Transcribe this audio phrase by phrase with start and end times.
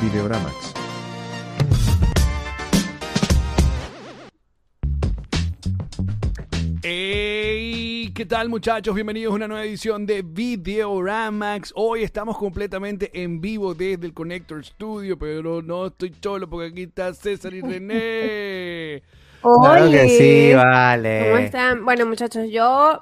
[0.00, 0.72] Videoramax.
[6.82, 8.94] Hey, ¿qué tal muchachos?
[8.94, 11.74] Bienvenidos a una nueva edición de Videoramax.
[11.76, 16.82] Hoy estamos completamente en vivo desde el Connector Studio, pero no estoy solo porque aquí
[16.84, 19.02] está César y René.
[19.42, 21.24] Claro que sí, vale.
[21.24, 21.84] ¿Cómo están?
[21.86, 23.00] Bueno, muchachos, yo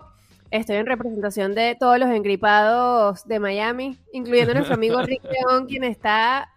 [0.52, 5.82] estoy en representación de todos los engripados de Miami, incluyendo nuestro amigo Rick León, quien
[5.82, 6.48] está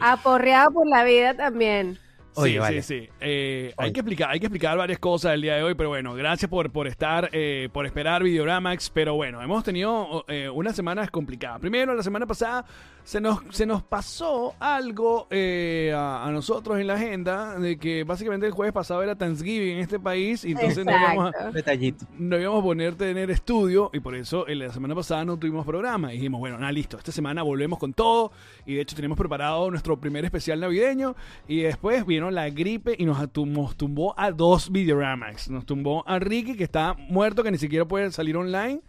[0.00, 1.98] aporreado por la vida también.
[2.36, 2.82] Oye, sí, vale.
[2.82, 3.08] sí, sí.
[3.20, 6.14] Eh, hay, que explicar, hay que explicar varias cosas el día de hoy, pero bueno,
[6.14, 8.90] gracias por, por estar, eh, por esperar Videoramax.
[8.90, 11.60] Pero bueno, hemos tenido eh, unas semanas complicadas.
[11.60, 12.64] Primero, la semana pasada
[13.06, 18.02] se nos, se nos pasó algo eh, a, a nosotros en la agenda de que
[18.02, 21.52] básicamente el jueves pasado era Thanksgiving en este país y entonces no íbamos, a.
[21.52, 22.04] Detallito.
[22.18, 25.64] no íbamos a poner tener estudio y por eso en la semana pasada no tuvimos
[25.64, 26.12] programa.
[26.12, 28.32] Y dijimos, bueno, nada, listo, esta semana volvemos con todo
[28.66, 31.14] y de hecho tenemos preparado nuestro primer especial navideño
[31.46, 35.50] y después vino la gripe y nos, nos tumbó a dos Videoramax.
[35.50, 38.82] Nos tumbó a Ricky que está muerto, que ni siquiera puede salir online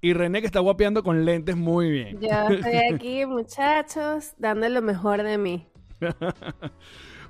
[0.00, 2.20] y René que está guapeando con lentes muy bien.
[2.20, 5.66] Yo estoy aquí, muchachos, dando lo mejor de mí.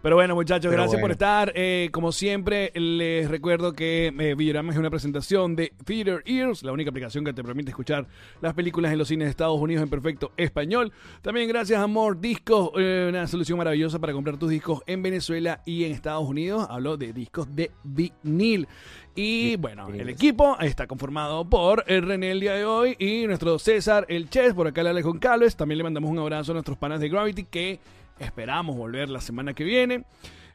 [0.03, 1.53] Pero bueno, muchachos, Pero gracias por estar.
[1.55, 6.91] Eh, como siempre, les recuerdo que eh, es una presentación de Theater Ears, la única
[6.91, 8.08] aplicación que te permite escuchar
[8.41, 10.92] las películas en los cines de Estados Unidos en perfecto español.
[11.23, 15.62] También gracias a More Discos, eh, una solución maravillosa para comprar tus discos en Venezuela
[15.64, 16.67] y en Estados Unidos.
[16.69, 18.67] Hablo de discos de vinil.
[19.14, 23.58] Y bueno, el equipo está conformado por el René el día de hoy y nuestro
[23.58, 25.55] César el Chess, por acá le Alejon Calves.
[25.55, 27.78] También le mandamos un abrazo a nuestros panas de Gravity que
[28.19, 30.05] esperamos volver la semana que viene.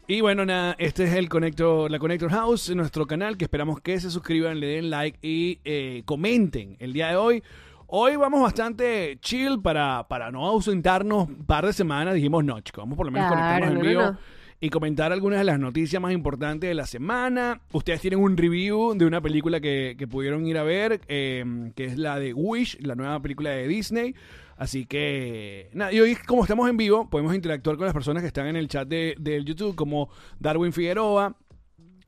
[0.09, 3.99] Y bueno, nada, este es el Connector, la Connector House, nuestro canal, que esperamos que
[3.99, 7.44] se suscriban, le den like y eh, comenten el día de hoy.
[7.88, 12.15] Hoy vamos bastante chill para, para no ausentarnos un par de semanas.
[12.15, 14.17] Dijimos, no, chicos, vamos por lo menos Claro, conectarnos en no, vivo no.
[14.61, 17.60] y comentar algunas de las noticias más importantes de la semana.
[17.73, 21.43] Ustedes tienen un review de una película que, que pudieron ir a ver, eh,
[21.76, 24.15] que es la de Wish, la nueva película de Disney.
[24.57, 28.27] Así que, nada, y hoy como estamos en vivo, podemos interactuar con las personas que
[28.27, 30.09] están en el chat de, del YouTube, como
[30.39, 31.35] Darwin Figueroa,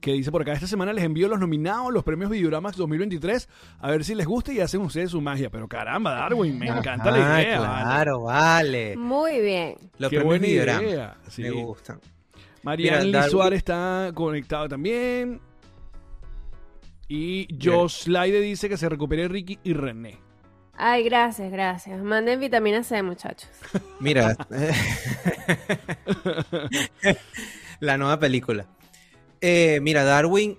[0.01, 3.49] que dice por acá, esta semana les envío los nominados, los premios Videoramax 2023,
[3.79, 5.49] a ver si les gusta y hacen ustedes su magia.
[5.51, 7.57] Pero caramba, Darwin, me encanta la idea.
[7.57, 8.95] Claro, vale.
[8.97, 9.75] Muy bien.
[9.99, 10.47] Los Qué premios buena
[10.83, 11.17] idea.
[11.27, 11.43] Sí.
[11.43, 11.99] Me gustan.
[13.11, 15.39] Darwin- Suárez está conectado también.
[17.07, 20.17] Y Josh Laide dice que se recupere Ricky y René.
[20.81, 22.01] Ay, gracias, gracias.
[22.01, 23.49] Manden vitamina C, muchachos.
[23.99, 24.35] Mira.
[27.81, 28.65] la nueva película.
[29.41, 30.57] Eh, mira, Darwin.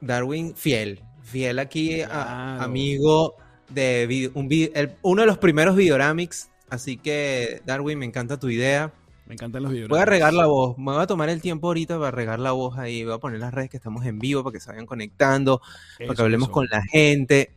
[0.00, 1.02] Darwin fiel.
[1.22, 3.36] Fiel aquí, a- amigo
[3.70, 6.50] de vi- un el- uno de los primeros Videoramics.
[6.68, 8.92] Así que, Darwin, me encanta tu idea.
[9.26, 9.88] Me encantan los videos.
[9.88, 10.76] Voy a regar la voz.
[10.76, 13.04] Me voy a tomar el tiempo ahorita para regar la voz ahí.
[13.04, 15.62] Voy a poner las redes que estamos en vivo para que se vayan conectando.
[15.98, 17.50] para que hablemos con la gente.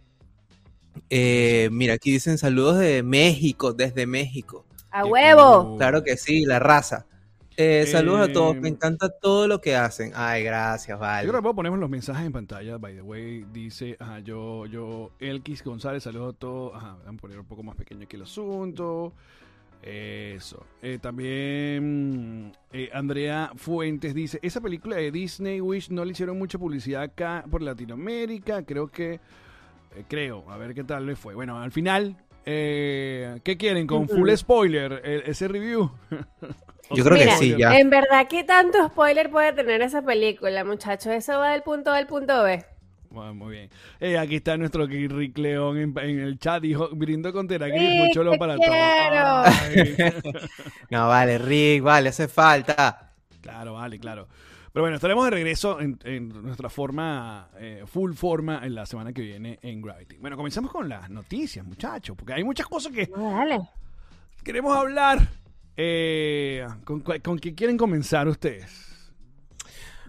[1.10, 4.66] Eh, mira, aquí dicen saludos de México, desde México.
[4.92, 5.70] ¡A huevo!
[5.70, 5.78] cool.
[5.78, 7.06] Claro que sí, la raza.
[7.58, 10.12] Eh, saludos Eh, a todos, me encanta todo lo que hacen.
[10.16, 11.28] Ay, gracias, Yo vale.
[11.28, 12.78] creo que poner los mensajes en pantalla.
[12.78, 16.76] By the way, dice, ajá, yo, yo, Elkis González, saludos a todos.
[16.76, 19.14] Ajá, vamos a poner un poco más pequeño aquí el asunto.
[19.82, 20.66] Eso.
[20.82, 26.58] Eh, también eh, Andrea Fuentes dice, esa película de Disney Wish no le hicieron mucha
[26.58, 28.64] publicidad acá por Latinoamérica.
[28.64, 29.20] Creo que,
[29.98, 31.34] eh, creo, a ver qué tal le fue.
[31.36, 32.16] Bueno, al final,
[32.46, 33.88] eh, ¿qué quieren?
[33.88, 35.92] Con full spoiler, eh, ese review.
[36.92, 37.78] Yo creo que sí, ya.
[37.78, 41.08] En verdad, ¿qué tanto spoiler puede tener esa película, muchachos?
[41.12, 42.64] Eso va del punto A al punto B.
[43.10, 43.70] Bueno, muy bien.
[44.00, 46.62] Eh, aquí está nuestro Rick León en, en el chat.
[46.62, 50.14] Dijo, brindo con Teragris, Rick, mucho lo para quiero.
[50.24, 50.44] todos.
[50.90, 53.12] No, vale, Rick, vale, hace falta.
[53.42, 54.28] claro, vale, claro.
[54.78, 59.12] Pero bueno, estaremos de regreso en, en nuestra forma, eh, full forma, en la semana
[59.12, 60.18] que viene en Gravity.
[60.18, 63.60] Bueno, comenzamos con las noticias, muchachos, porque hay muchas cosas que dale.
[64.44, 65.30] queremos hablar.
[65.76, 69.12] Eh, ¿con, ¿Con qué quieren comenzar ustedes?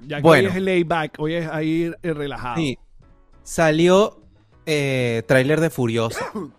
[0.03, 0.43] Ya que Bueno.
[0.49, 2.57] hoy es el layback, hoy es ahí eh, relajado.
[2.57, 2.79] Sí.
[3.43, 4.21] Salió
[4.67, 6.31] eh, tráiler de Furiosa.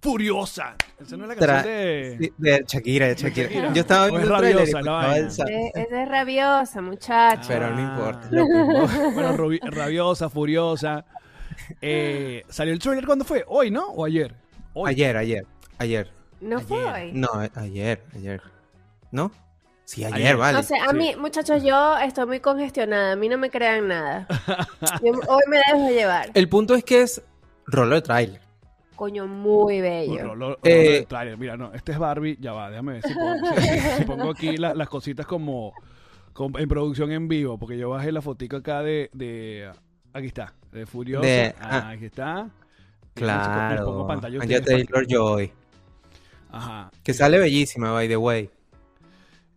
[0.00, 0.76] Furiosa.
[1.00, 2.16] Esa no es la Tra- canción de...
[2.20, 3.48] Sí, De Shakira, de Shakira.
[3.48, 3.72] Shakira.
[3.72, 5.28] Yo estaba es viendo el tráiler y rabiosa la vaina.
[5.28, 5.44] Esa
[6.02, 7.46] es rabiosa, muchachos.
[7.48, 8.28] Pero no importa.
[8.30, 11.04] Bueno, rubi- rabiosa, furiosa.
[11.80, 13.44] Eh, ¿Salió el trailer cuándo fue?
[13.48, 13.86] ¿Hoy, no?
[13.88, 14.34] ¿O ayer?
[14.74, 14.90] Hoy.
[14.90, 15.46] Ayer, ayer,
[15.78, 16.10] ayer.
[16.40, 17.10] ¿No fue hoy?
[17.12, 18.40] No, ayer, ayer.
[19.10, 19.32] ¿No?
[19.84, 20.36] Sí, ayer, Ayer.
[20.36, 20.58] vale.
[20.58, 20.96] No sé, a sí.
[20.96, 23.12] mí, muchachos, yo estoy muy congestionada.
[23.12, 24.28] A mí no me crean nada.
[25.02, 26.30] Yo hoy me dejo llevar.
[26.34, 27.22] El punto es que es
[27.66, 28.40] rolo de trailer.
[28.98, 30.24] Coño, muy bello.
[30.24, 31.06] Lo- lo- lo- Eh.
[31.38, 34.56] Mira, no, este es Barbie, ya va, déjame ver si pongo, si- si pongo aquí
[34.56, 35.72] la- las cositas como,
[36.32, 39.70] como en producción en vivo, porque yo bajé la fotico acá de, de
[40.12, 41.88] aquí está, de Furiosa, De- ah, ah.
[41.90, 42.50] aquí está.
[43.14, 43.84] Claro.
[43.84, 45.52] pongo pantalla Anya Taylor Joy.
[46.50, 46.90] Ajá.
[47.04, 48.50] Que sale bellísima, by the way.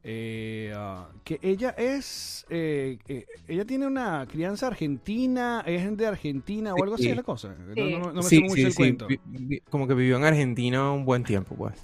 [0.03, 6.73] Eh, ah, que ella es, eh, eh, ella tiene una crianza argentina, es de Argentina
[6.73, 7.09] o algo así Sí.
[7.11, 7.55] es la cosa.
[7.55, 7.91] No, Sí.
[7.93, 8.77] no- no me sé sí, mucho sí, el sí.
[8.77, 9.07] cuento.
[9.07, 11.75] Vi- vi- Como que vivió en Argentina un buen tiempo, pues.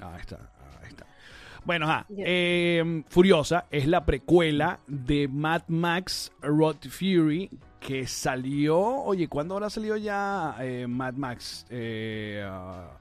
[0.00, 0.36] Ahí está,
[0.82, 1.06] ahí está.
[1.66, 2.06] Bueno, ajá.
[2.16, 7.50] Eh, Furiosa es la precuela de Mad Max Road Fury
[7.80, 8.78] que salió.
[8.80, 11.66] Oye, ¿cuándo habrá salido ya eh, Mad Max?
[11.68, 12.98] Eh, ah,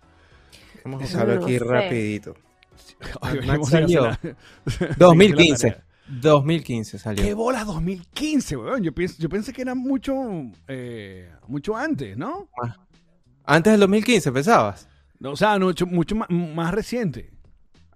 [0.84, 1.64] Vamos a buscarlo no aquí sé.
[1.64, 2.36] rapidito.
[3.22, 4.02] ay, Max vamos a hacer salió.
[4.90, 5.68] la- 2015.
[5.68, 5.86] la tarea.
[6.08, 7.24] 2015 salió.
[7.24, 8.84] ¿Qué bolas 2015, weón?
[8.84, 10.14] Yo, pienso, yo pensé que era mucho,
[10.68, 12.48] eh, mucho antes, ¿no?
[13.44, 14.88] Antes del 2015, ¿pensabas?
[15.20, 17.32] No, O sea, mucho, mucho más, más reciente.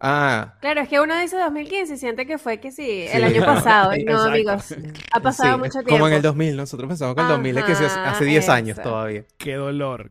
[0.02, 3.36] Ah, Claro, es que uno dice 2015 y siente que fue que sí, el Sí.
[3.36, 3.94] año pasado.
[3.96, 4.74] Y no, amigos,
[5.12, 5.90] ha pasado sí, mucho tiempo.
[5.90, 8.48] Como en el 2000, nosotros pensamos que el 2000 es que hace- Ajá, hace 10
[8.50, 8.90] años eso.
[8.90, 9.26] todavía.
[9.38, 10.10] Qué dolor.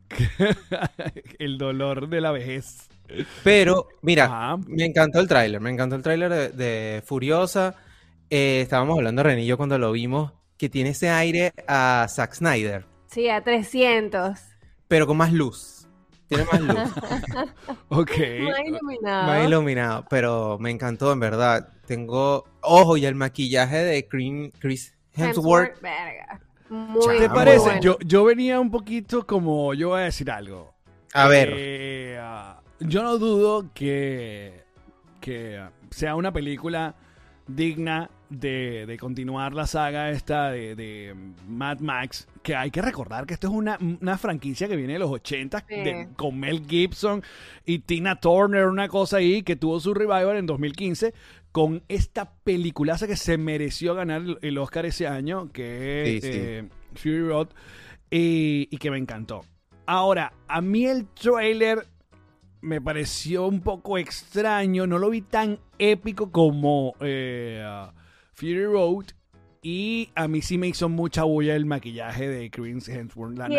[1.38, 2.87] el dolor de la vejez.
[3.42, 4.56] Pero, mira, Ajá.
[4.66, 7.74] me encantó el tráiler, me encantó el tráiler de, de Furiosa.
[8.30, 12.34] Eh, estábamos hablando, René y yo, cuando lo vimos, que tiene ese aire a Zack
[12.34, 14.38] Snyder, Sí, a 300.
[14.86, 15.74] pero con más luz.
[16.28, 16.78] Tiene más luz,
[17.88, 18.10] Ok.
[18.42, 19.26] Más iluminado.
[19.26, 21.68] más iluminado, pero me encantó, en verdad.
[21.86, 25.80] Tengo, ojo, y el maquillaje de Chris, Chris Hemsworth.
[25.80, 26.40] verga.
[26.68, 27.60] Muy, ¿Te parece?
[27.60, 27.80] bueno.
[27.80, 30.74] Yo, yo venía un poquito como, yo voy a decir algo.
[31.14, 34.62] A ver, Eh, ah, yo no dudo que,
[35.20, 35.60] que
[35.90, 36.94] sea una película
[37.46, 41.14] digna de, de continuar la saga esta de, de
[41.48, 44.98] Mad Max, que hay que recordar que esto es una, una franquicia que viene de
[44.98, 45.74] los 80 Sí.
[45.74, 47.22] de- con Mel Gibson
[47.64, 51.14] y Tina Turner, una cosa ahí que tuvo su revival en 2015
[51.52, 56.32] con esta peliculaza que se mereció ganar el, el Oscar ese año, que es Sí,
[56.32, 56.38] sí.
[56.38, 57.48] eh, Fury Road,
[58.10, 59.40] y, y que me encantó.
[59.86, 61.86] Ahora, a mí el trailer
[62.60, 67.90] me pareció un poco extraño, no lo vi tan épico como eh, uh,
[68.34, 69.04] Fury Road.
[69.60, 73.36] Y a mí sí me hizo mucha bulla el maquillaje de Chris Hemsworth.
[73.36, 73.48] La.
[73.48, 73.54] No,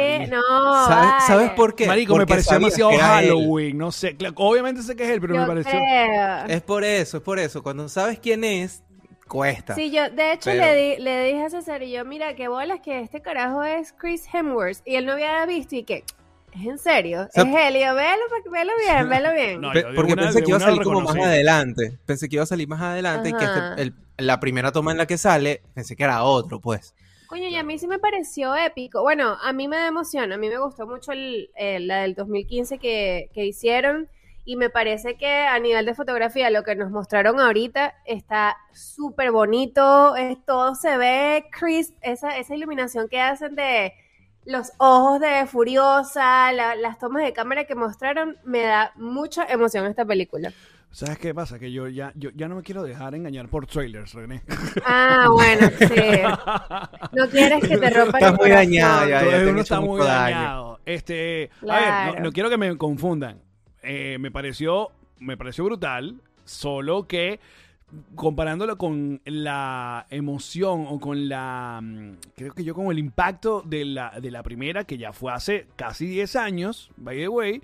[0.88, 1.22] ¿sabes, vale.
[1.28, 1.88] ¿sabes por qué?
[1.88, 2.92] Marico, me pareció demasiado.
[2.98, 3.78] Halloween.
[3.78, 5.72] No sé, obviamente sé que es él, pero Yo me pareció.
[5.72, 6.46] creo.
[6.48, 7.62] Es por eso, es por eso.
[7.62, 8.82] Cuando sabes quién es,
[9.28, 9.76] cuesta.
[9.76, 12.48] Sí, yo de hecho Pero- le, di- le dije a César y yo, mira, qué
[12.48, 14.78] bolas que este carajo es Chris Hemsworth.
[14.86, 16.06] Y él no había visto y que,
[16.62, 17.28] ¿es en serio?
[17.32, 19.62] sea, es yo, velo, velo bien, velo bien.
[19.62, 21.98] No, porque una- pensé que iba a salir como más adelante.
[22.06, 23.70] Pensé que iba a salir más adelante y que Ajá.
[23.72, 26.94] este- el- la primera toma en la que sale, pensé que era otro, pues.
[27.28, 29.02] Coño, y a mí sí me pareció épico.
[29.02, 30.32] Bueno, a mí me da emoción.
[30.34, 34.10] A mí me gustó mucho el, el- la del 2015 que, que hicieron.
[34.46, 39.32] Y me parece que a nivel de fotografía, lo que nos mostraron ahorita está súper
[39.32, 40.16] bonito.
[40.16, 41.96] Es, todo se ve crisp.
[42.02, 43.94] Esa, esa iluminación que hacen de
[44.50, 49.86] los ojos de Furiosa, la- las tomas de cámara que mostraron, me da mucha emoción
[49.86, 50.52] esta película.
[50.92, 51.60] ¿Sabes qué pasa?
[51.60, 54.42] Que yo ya, yo ya no me quiero dejar engañar por trailers, René.
[54.84, 56.22] Ah, bueno, sí.
[57.12, 59.20] No quieres que te rompan Estás el muy dañado ya.
[59.20, 60.80] Han uno está muy dañado.
[60.84, 63.40] Este, a ver, no quiero que me confundan.
[63.84, 64.90] Eh, me pareció,
[65.20, 67.40] me pareció brutal, solo que
[68.16, 73.86] comparándolo con la emoción o con la, mm, creo que yo con el impacto de
[73.86, 77.62] la, de la primera, que ya fue hace casi 10 años, by the way,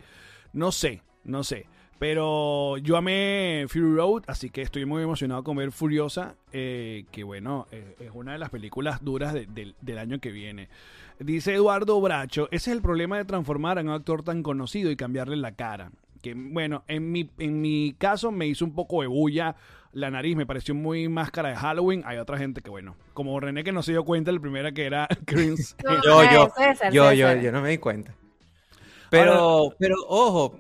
[0.54, 1.68] no sé, no sé.
[1.98, 7.24] Pero yo amé Fury Road, así que estoy muy emocionado con ver Furiosa, eh, que
[7.24, 10.68] bueno, eh, es una de las películas duras de- del- del año que viene.
[11.20, 14.98] Dice Eduardo Bracho, ese es el problema de transformar a un actor tan conocido y
[14.98, 15.92] cambiarle la cara.
[16.22, 19.56] Que bueno, en mi, en mi caso me hizo un poco de bulla
[19.96, 22.04] la nariz, me pareció muy máscara de Halloween.
[22.06, 24.86] Hay otra gente que bueno, como René que no se dio cuenta, la primera que
[24.86, 25.76] era Chris.
[25.84, 27.42] No, Yo, yo, César, yo, yo, César.
[27.44, 28.14] yo no me di cuenta.
[29.10, 30.60] Pero, pero, ojo,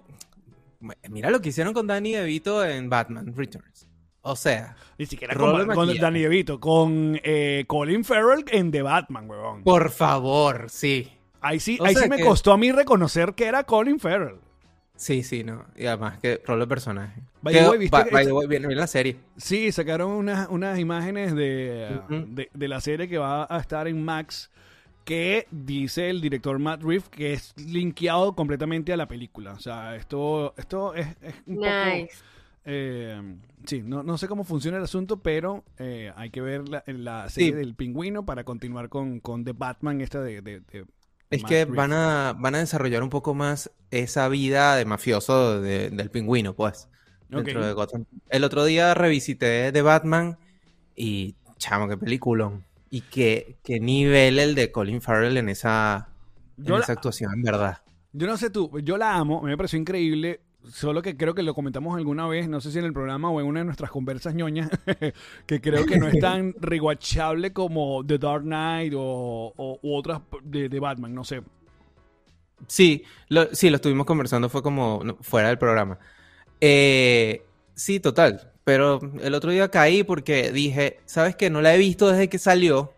[1.10, 3.88] mira lo que hicieron con Danny DeVito en Batman Returns.
[4.22, 5.68] O sea, Ni siquiera con.
[6.00, 9.64] Danny DeVito, con eh, Colin Farrell en The Batman, huevón.
[9.64, 11.12] por favor, sí.
[11.42, 14.00] Ahí sí, O ahí sea sí me que- costó a mí reconocer que era Colin
[14.00, 14.38] Farrell.
[14.98, 15.66] Sí, sí, no.
[15.76, 17.22] Y además que rol de personaje.
[17.42, 19.18] By the way, ¿viste by- que- by the way, viene viene la serie.
[19.38, 24.04] Sí, sacaron unas, unas imágenes de, de, de la serie que va a estar en
[24.04, 24.50] Max
[25.04, 29.52] que dice el director Matt Reeves que es linkeado completamente a la película.
[29.54, 31.68] O sea, esto, esto es, es un poco...
[31.68, 32.16] Nice.
[32.66, 33.36] eh,
[33.66, 37.30] sí, no, no sé cómo funciona el asunto, pero eh, hay que ver la, la
[37.30, 37.56] serie Sí.
[37.56, 40.86] del pingüino para continuar con, con The Batman esta de, de- de-
[41.30, 41.76] Es Matt que Reeves.
[41.76, 46.54] van a, van a desarrollar un poco más esa vida de mafioso de- del pingüino,
[46.56, 46.88] pues,
[47.30, 48.06] dentro de Gotham.
[48.30, 50.38] El otro día revisité The Batman
[50.96, 52.64] y, chamo, qué peliculón.
[52.90, 56.10] Y qué, qué nivel el de Colin Farrell en esa,
[56.58, 57.82] en la- esa actuación, en verdad.
[58.14, 61.54] Yo no sé tú, yo la amo, me pareció increíble, solo que creo que lo
[61.54, 64.36] comentamos alguna vez, no sé si en el programa o en una de nuestras conversas
[64.36, 64.70] ñoñas,
[65.46, 70.22] que creo que no es tan rewatchable como The Dark Knight o, o- u otras
[70.44, 71.42] de, de Batman, no sé.
[72.68, 76.00] Sí, lo, sí, lo estuvimos conversando, fue como fuera del programa.
[76.62, 77.44] Eh,
[77.76, 78.52] sí, total.
[78.64, 81.52] Pero el otro día caí porque dije, ¿sabes qué?
[81.52, 82.95] No la he visto desde que salió.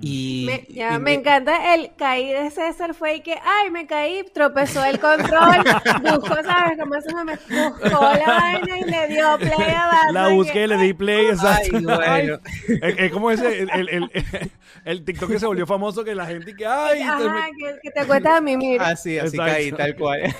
[0.00, 3.86] Y, Me, ya, y me encanta el caí de César fue y que, ay, me
[3.86, 5.62] caí, tropezó el control,
[6.02, 6.78] buscó, ¿sabes?
[6.78, 10.14] Como eso me buscó la vaina y le dio play a Batman.
[10.14, 11.76] La busqué, que, le di play, exacto.
[12.02, 12.40] Ay, bueno.
[12.68, 14.12] Es, es como ese, el, el, el,
[14.86, 17.78] el TikTok que se volvió famoso que la gente que, ay, te Ajá, me- que,
[17.82, 18.80] que te acuestas a mimir.
[18.80, 19.52] Así, así Exacto.
[19.52, 20.34] caí, tal cual.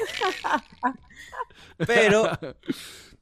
[1.87, 2.31] Pero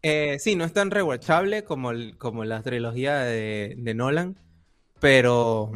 [0.02, 4.38] eh, sí, no es tan rewatchable como, el- como la trilogía de, de Nolan,
[5.00, 5.72] pero,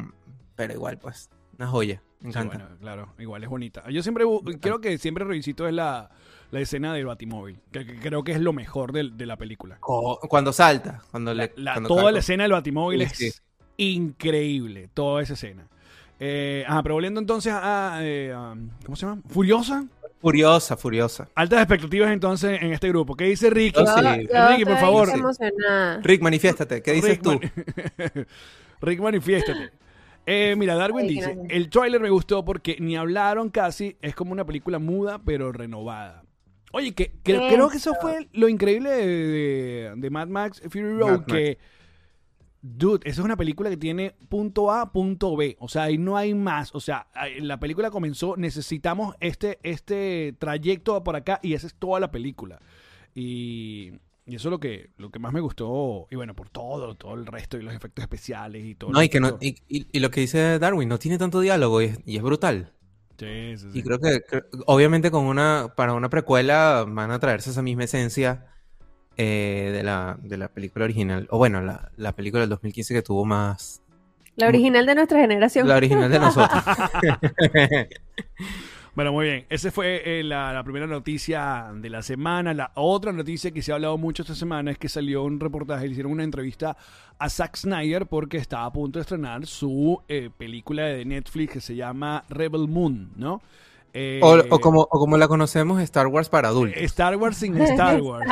[0.58, 2.02] pero igual, pues, una joya.
[2.20, 2.56] Me Sí, encanta.
[2.58, 3.88] bueno, claro, igual es bonita.
[3.90, 4.24] Yo siempre,
[4.60, 6.10] creo que siempre revisito es la,
[6.50, 9.78] la escena del Batimóvil, que, que creo que es lo mejor del- de, la película.
[9.80, 11.52] Cuando salta, cuando La- le...
[11.56, 13.42] la- cuando toda la escena del Batimóvil Sí, es
[13.76, 15.68] increíble, toda esa escena.
[16.18, 19.22] Eh, ajá, pero volviendo entonces a, eh, a- ¿cómo se llama?
[19.28, 19.86] Furiosa.
[20.20, 21.28] Furiosa, furiosa.
[21.36, 23.14] Altas expectativas entonces en este grupo.
[23.14, 23.78] ¿Qué dice Ricky?
[23.86, 24.26] Sí.
[24.48, 25.08] Ricky, por favor.
[26.02, 27.38] Rick, manifiéstate, ¿qué dices Rick, tú?
[28.80, 29.70] Rick, manifiéstate.
[30.28, 31.46] Eh, mira, Darwin Ay, dice, gracias.
[31.50, 36.22] el tráiler me gustó porque ni hablaron casi, es como una película muda pero renovada.
[36.72, 41.20] Oye, que, creo que eso fue lo increíble de, de- de Mad Max Fury Road,
[41.20, 41.58] Mad que,
[42.60, 46.16] dude, esa es una película que tiene punto A, punto B, o sea, ahí no
[46.18, 47.06] hay más, o sea,
[47.40, 52.60] la película comenzó, necesitamos este, este trayecto por acá y esa es toda la película.
[53.14, 53.92] Y,
[54.28, 57.14] y eso es lo que, lo que más me gustó, y bueno, por todo, todo
[57.14, 58.90] el resto y los efectos especiales y todo.
[58.92, 61.40] No, lo y que no, y, y- y lo que dice Darwin, no tiene tanto
[61.40, 62.72] diálogo y es, y es brutal.
[63.18, 63.78] Sí, sí, sí.
[63.78, 64.20] Y creo que,
[64.66, 68.46] obviamente, con una, para una precuela van a traerse esa misma esencia
[69.16, 71.26] eh, de la, de la película original.
[71.30, 73.82] O bueno, la, la película del 2015 que tuvo más.
[74.36, 75.66] La original de nuestra generación.
[75.66, 76.62] La original de nosotros.
[78.98, 79.46] Bueno, muy bien.
[79.48, 82.52] Esa fue eh, la, la primera noticia de la semana.
[82.52, 85.84] La otra noticia que se ha hablado mucho esta semana es que salió un reportaje,
[85.84, 86.76] le hicieron una entrevista
[87.16, 91.60] a Zack Snyder porque está a punto de estrenar su eh, película de Netflix que
[91.60, 93.40] se llama Rebel Moon, ¿no?
[93.94, 96.82] Eh, o, o como, o como la conocemos, Star Wars para adultos.
[96.82, 98.28] Star Wars sin Star Wars.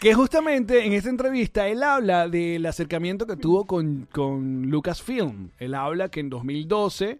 [0.00, 5.50] que justamente en esta entrevista él habla del acercamiento que tuvo con, con Lucasfilm.
[5.58, 7.18] Él habla que en 2012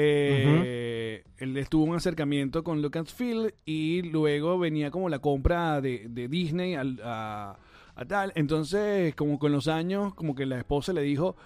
[0.00, 6.28] eh, él tuvo un acercamiento con Lucasfilm y luego venía como la compra de, de
[6.28, 7.56] Disney al- a,
[7.94, 8.32] a tal.
[8.34, 11.36] Entonces, como con los años, como que la esposa le dijo,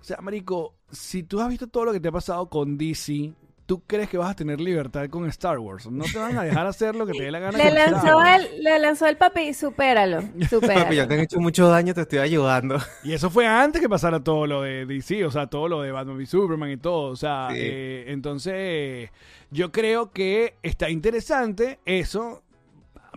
[0.00, 3.32] o sea, Marico, si tú has visto todo lo que te ha pasado con DC,
[3.68, 5.86] ¿tú crees que vas a tener libertad con Star Wars?
[5.90, 7.58] No te van a dejar hacer lo que te dé la gana.
[7.58, 8.48] Le con Star lanzó, Wars.
[8.54, 11.06] el, le lanzó el papi, supéralo, Papi, ya supéralo.
[11.08, 12.78] te han hecho mucho daño, te estoy ayudando.
[13.04, 15.92] Y eso fue antes que pasara todo lo de DC, o sea, todo lo de
[15.92, 17.10] Batman y Superman y todo.
[17.12, 17.56] O sea, Sí.
[17.60, 19.10] eh, entonces
[19.50, 22.42] yo creo que está interesante eso,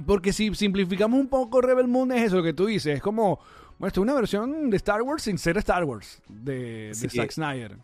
[0.06, 3.40] porque si simplificamos un poco Rebel Moon es eso lo que tú dices, es como,
[3.80, 7.10] bueno, esto es una versión de Star Wars sin ser Star Wars, de, de Sí.
[7.10, 7.78] Zack Snyder.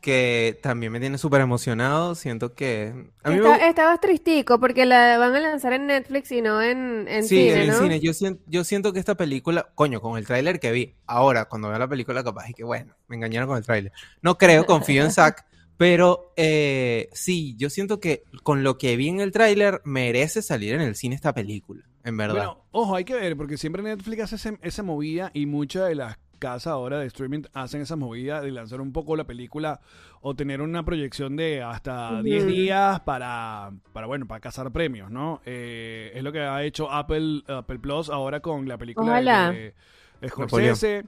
[0.00, 2.14] Que también me tiene súper emocionado.
[2.14, 2.92] Siento que.
[3.24, 7.06] A mí Está- estabas tristico porque la van a lanzar en Netflix y no en,
[7.08, 7.72] en Sí, cine, en ¿no?
[7.74, 8.00] el cine.
[8.00, 11.68] Yo siento, yo siento que esta película, coño, con el tráiler que vi, ahora cuando
[11.70, 13.92] veo la película capaz y que bueno, me engañaron con el tráiler.
[14.22, 15.44] No creo, confío en Zack,
[15.76, 20.74] pero eh, sí, yo siento que con lo que vi en el tráiler merece salir
[20.74, 22.34] en el cine esta película, en verdad.
[22.34, 25.96] Bueno, ojo, hay que ver, porque siempre Netflix hace ese- esa movida y muchas de
[25.96, 29.80] las casas ahora de streaming hacen esa movida de lanzar un poco la película
[30.20, 32.22] o tener una proyección de hasta Ujú.
[32.22, 35.40] 10 días para, para, bueno, para cazar premios, ¿no?
[35.46, 39.50] Eh, es lo que ha hecho Apple, Apple Plus ahora con la película Ojalá.
[39.50, 39.74] de,
[40.20, 41.04] de Scorsese.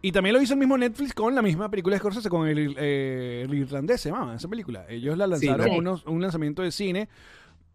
[0.00, 2.76] Y también lo hizo el mismo Netflix con la misma película de Scorsese, con el,
[2.78, 4.86] eh, el irlandés, se llama esa película.
[4.88, 5.76] Ellos la lanzaron sí.
[5.76, 7.08] unos- un lanzamiento de cine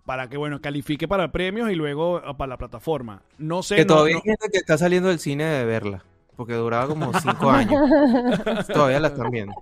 [0.06, 3.22] para que, bueno, califique para premios y luego ah, para la plataforma.
[3.38, 6.04] No sé, que no- todavía no- hay gente que está saliendo del cine de verla,
[6.36, 7.74] porque duraba como cinco años.
[8.68, 9.54] todavía la están viendo.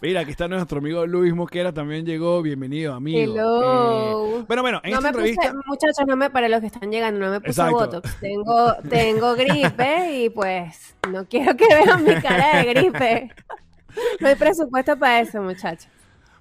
[0.00, 2.40] Mira, aquí está nuestro amigo Luis Mosquera, también llegó.
[2.40, 3.32] Bienvenido, amigo.
[3.32, 4.40] Hello.
[4.40, 6.90] Eh, bueno, bueno, en No esta me puse, muchachos, no me, para los que están
[6.90, 7.76] llegando, no me puse Exacto.
[7.78, 8.20] Botox.
[8.20, 13.30] Tengo, tengo gripe y pues no quiero que vean mi cara de gripe.
[14.20, 15.88] No hay presupuesto para eso, muchachos.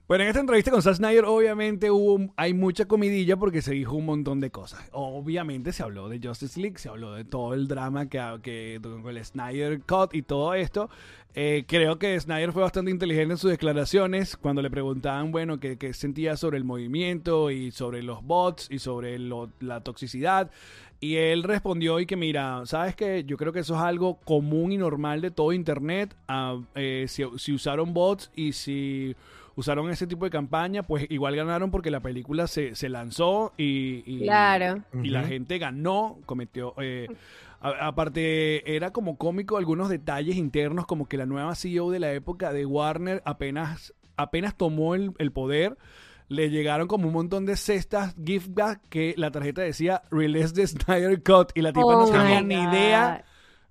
[0.07, 3.93] Bueno, en esta entrevista con Zack Snyder, obviamente hubo, hay mucha comidilla porque se dijo
[3.93, 4.87] un montón de cosas.
[4.93, 9.05] Obviamente se habló de Justice League, se habló de todo el drama que, que con
[9.17, 10.89] el Snyder Cut y todo esto.
[11.35, 15.77] Eh, creo que Snyder fue bastante inteligente en sus declaraciones cuando le preguntaban, bueno, qué,
[15.77, 20.49] qué sentía sobre el movimiento y sobre los bots y sobre lo- la toxicidad.
[21.01, 24.71] Y él respondió y que mira, sabes que yo creo que eso es algo común
[24.71, 26.15] y normal de todo Internet.
[26.29, 29.15] Ah, eh, si, si usaron bots y si
[29.57, 34.03] usaron ese tipo de campaña, pues igual ganaron porque la película se, se lanzó y,
[34.05, 34.83] y- Claro.
[35.03, 36.73] y la gente ganó, cometió...
[36.79, 37.07] eh,
[37.59, 42.13] a- aparte, era como cómico algunos detalles internos, como que la nueva CEO de la
[42.13, 45.75] época de Warner apenas, apenas tomó el, el poder.
[46.29, 50.67] Le llegaron como un montón de cestas gift bag que la tarjeta decía Release the
[50.67, 53.23] Snyder Cut y la tipa Oh no tenía my ni idea.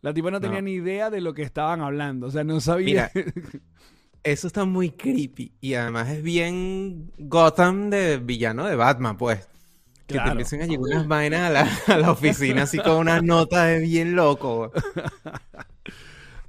[0.02, 0.64] La tipa no tenía No.
[0.64, 2.26] ni idea de lo que estaban hablando.
[2.28, 3.10] O sea, no sabía.
[3.14, 3.24] Mira,
[4.26, 5.52] eso está muy creepy.
[5.60, 9.48] Y además es bien Gotham de villano de Batman, pues.
[10.06, 13.22] Que te empiecen a llegar unas vainas a la, a la oficina así con unas
[13.22, 14.72] notas de bien loco.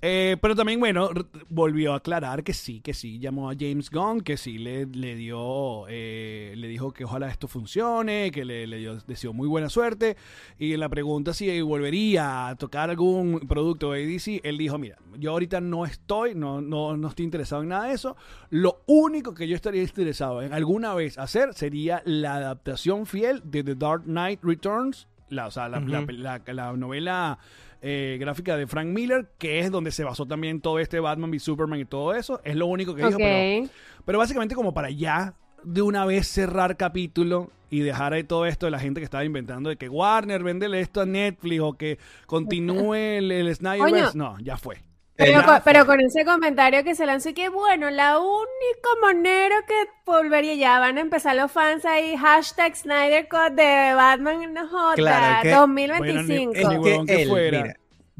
[0.09, 1.09] Eh, pero también, bueno,
[1.49, 5.15] volvió a aclarar que sí, que sí, llamó a James Gunn, que sí le, le
[5.15, 9.67] dio, eh, le dijo que ojalá esto funcione, que le, le dio, deseó muy buena
[9.67, 10.15] suerte.
[10.57, 14.97] Y en la pregunta si volvería a tocar algún producto de DC, él dijo, mira,
[15.17, 18.15] yo ahorita no estoy, no, no, no estoy interesado en nada de eso.
[18.49, 23.61] Lo único que yo estaría interesado en alguna vez hacer sería la adaptación fiel de
[23.61, 26.11] The Dark Knight Returns, la, o sea, la, la- Ujú.
[26.13, 27.39] la- la novela
[27.81, 31.39] eh, gráfica de Frank Miller, que es donde se basó también todo este Batman v
[31.39, 32.41] Superman y todo eso.
[32.43, 33.69] Es lo único que dijo, pero,
[34.05, 38.65] pero básicamente como para ya de una vez cerrar capítulo y dejar ahí todo esto
[38.65, 41.99] de la gente que estaba inventando de que Warner, véndele esto a Netflix o que
[42.25, 44.17] continúe el, el Snyderverse.
[44.17, 44.86] No, ya fue.
[45.17, 49.55] Pero, con, pero con ese comentario que se lanzó y que bueno, la única manera
[49.67, 49.73] que
[50.05, 54.93] volvería ya van a empezar los fans ahí, hashtag Snyder Cut de Batman no joda,
[54.95, 56.51] Claro, que- 2025.
[56.53, 57.61] Bueno, ni- Es que que él, fuera.
[57.63, 57.75] mira,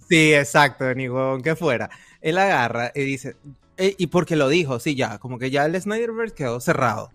[0.10, 1.90] sí, exacto, ni huevón que fuera.
[2.20, 3.36] Él agarra y dice,
[3.78, 7.12] eh, y porque lo dijo, sí, ya, como que ya el Snyderverse quedó cerrado.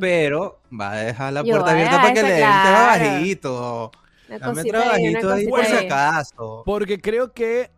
[0.00, 2.68] Pero va a dejar la Yo puerta abierta para que le den claro.
[2.94, 3.90] trabajito.
[4.28, 6.62] Una Dame trabajito ahí por si acaso.
[6.64, 7.68] Porque creo que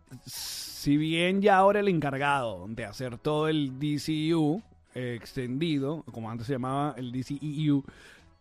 [0.81, 4.63] si bien ya ahora el encargado de hacer todo el DCU
[4.95, 7.83] eh, extendido, como antes se llamaba el DCEU,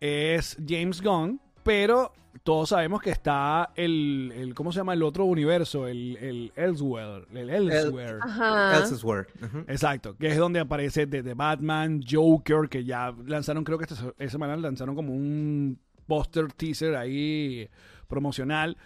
[0.00, 4.94] es James Gunn, pero todos sabemos que está el, el ¿cómo se llama?
[4.94, 8.20] El otro universo, el, el Elsewhere, el Elsewhere.
[8.22, 8.78] Ajá.
[8.78, 9.26] Elseworld.
[9.44, 9.58] ujú.
[9.68, 13.96] Exacto, que es donde aparece de, de Batman, Joker, que ya lanzaron, creo que esta,
[14.18, 17.68] esta semana lanzaron como un póster teaser ahí
[18.08, 18.78] promocional.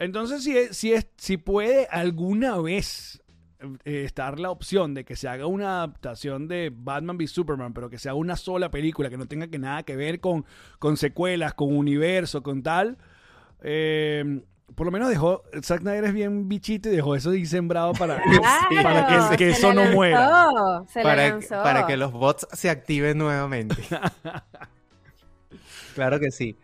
[0.00, 3.22] Entonces, si, es- si, es, si puede alguna vez
[3.84, 7.90] eh, estar la opción de que se haga una adaptación de Batman v Superman, pero
[7.90, 10.44] que sea una sola película, que no tenga que nada que ver con,
[10.78, 12.96] con secuelas, con universo, con tal,
[13.62, 14.40] eh,
[14.74, 18.22] por lo menos dejó, Zack Snyder es bien bichito y dejó eso ahí sembrado para,
[18.22, 20.20] Claro, para que, eso la no muera.
[20.20, 21.62] lanzó, Se la Para, que- lanzó.
[21.62, 23.76] para que los bots se activen nuevamente.
[25.94, 26.56] claro que sí.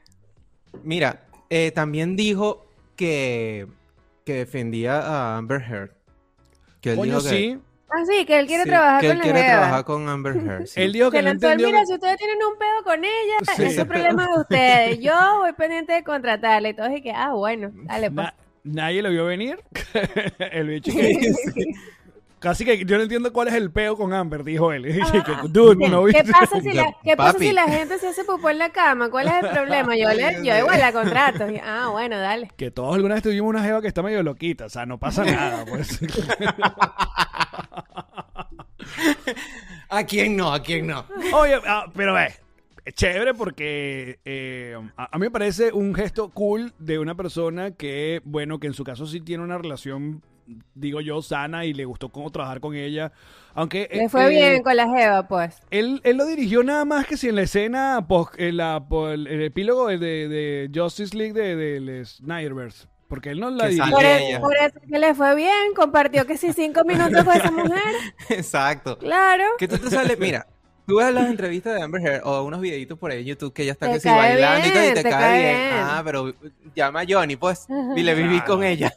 [0.82, 2.65] Mira, eh, también dijo
[2.96, 3.66] que,
[4.24, 5.90] que defendía a Amber Heard.
[6.80, 7.58] Que él Coño, dijo que, sí.
[7.88, 10.66] Ah, sí, que él quiere sí, trabajar que con él quiere trabajar con Amber Heard.
[10.66, 10.80] sí.
[10.82, 11.66] Él dijo que Se no lanzó el, entendió.
[11.68, 13.62] mira, que- si ustedes tienen un pedo con ella, Sí.
[13.64, 14.98] ese es problema de ustedes.
[15.00, 18.26] Yo voy pendiente de contratarle y todos y que, ah, bueno, dale pues.
[18.26, 19.58] Na- nadie lo vio venir.
[20.52, 21.32] el bicho que-
[22.38, 24.84] Casi que yo no entiendo cuál es el peo con Amber, dijo él.
[25.12, 28.24] Que, Dude, ¿Qué, no qué pasa si la, qué pasa si la gente se hace
[28.24, 29.10] popó en la cama?
[29.10, 29.96] ¿Cuál es el problema?
[29.96, 31.50] Yo, le, yo igual la contrato.
[31.50, 32.50] Y, ah, bueno, dale.
[32.56, 35.24] Que todos alguna vez tuvimos una jeva que está medio loquita, o sea, no pasa
[35.24, 35.98] nada, pues.
[39.88, 40.52] ¿A quién no?
[40.52, 41.06] ¿A quién no?
[41.32, 42.34] Oye, ah, pero ve,
[42.92, 48.20] chévere porque eh, a, a mí me parece un gesto cool de una persona que,
[48.24, 50.22] bueno, que en su caso sí tiene una relación,
[50.74, 53.12] digo yo, sana y le gustó cómo trabajar con ella.
[53.54, 55.58] Aunque Le eh, fue eh, bien con la jeva, pues.
[55.70, 59.26] Él, él lo dirigió nada más que si en la escena, post- en la, el,
[59.26, 62.86] el epílogo de, de- de Justice League de, del Snyderverse.
[63.08, 63.92] Porque él no la dirigió.
[63.94, 67.50] Por, e- por eso que le fue bien, compartió que sí, cinco minutos con esa
[67.52, 67.94] mujer.
[68.30, 68.98] Exacto.
[68.98, 69.44] Claro.
[69.58, 70.46] Que tú te sales, mira,
[70.86, 73.62] tú ves las entrevistas de Amber Heard o unos videitos por ahí en YouTube que
[73.62, 75.56] ella está Te que cae bailando y todo y bien, te, te cae, cae bien.
[75.56, 75.70] bien.
[75.84, 76.34] Ah, pero
[76.74, 78.46] llama a Johnny, pues, y le viví Claro.
[78.46, 78.92] con ella.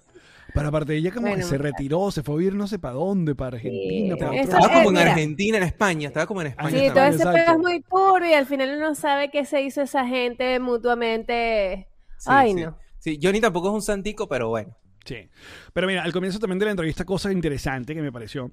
[0.51, 2.95] Pero aparte ella como que Bueno, se retiró, se fue a vivir no sé para
[2.95, 5.11] dónde, para Argentina, Sí, para eso otro Estaba es- como en mira.
[5.11, 6.69] Argentina, en España, estaba como en España.
[6.79, 9.81] Sí, todo ese pedo es muy turbio y al final uno sabe qué se hizo
[9.83, 11.87] esa gente mutuamente.
[12.17, 12.61] Sí, Ay, sí.
[12.61, 12.77] no.
[12.97, 14.75] Sí, Johnny tampoco es un santico, pero bueno.
[15.05, 15.29] Sí.
[15.71, 18.51] Pero mira, al comienzo también de la entrevista, cosa interesante que me pareció.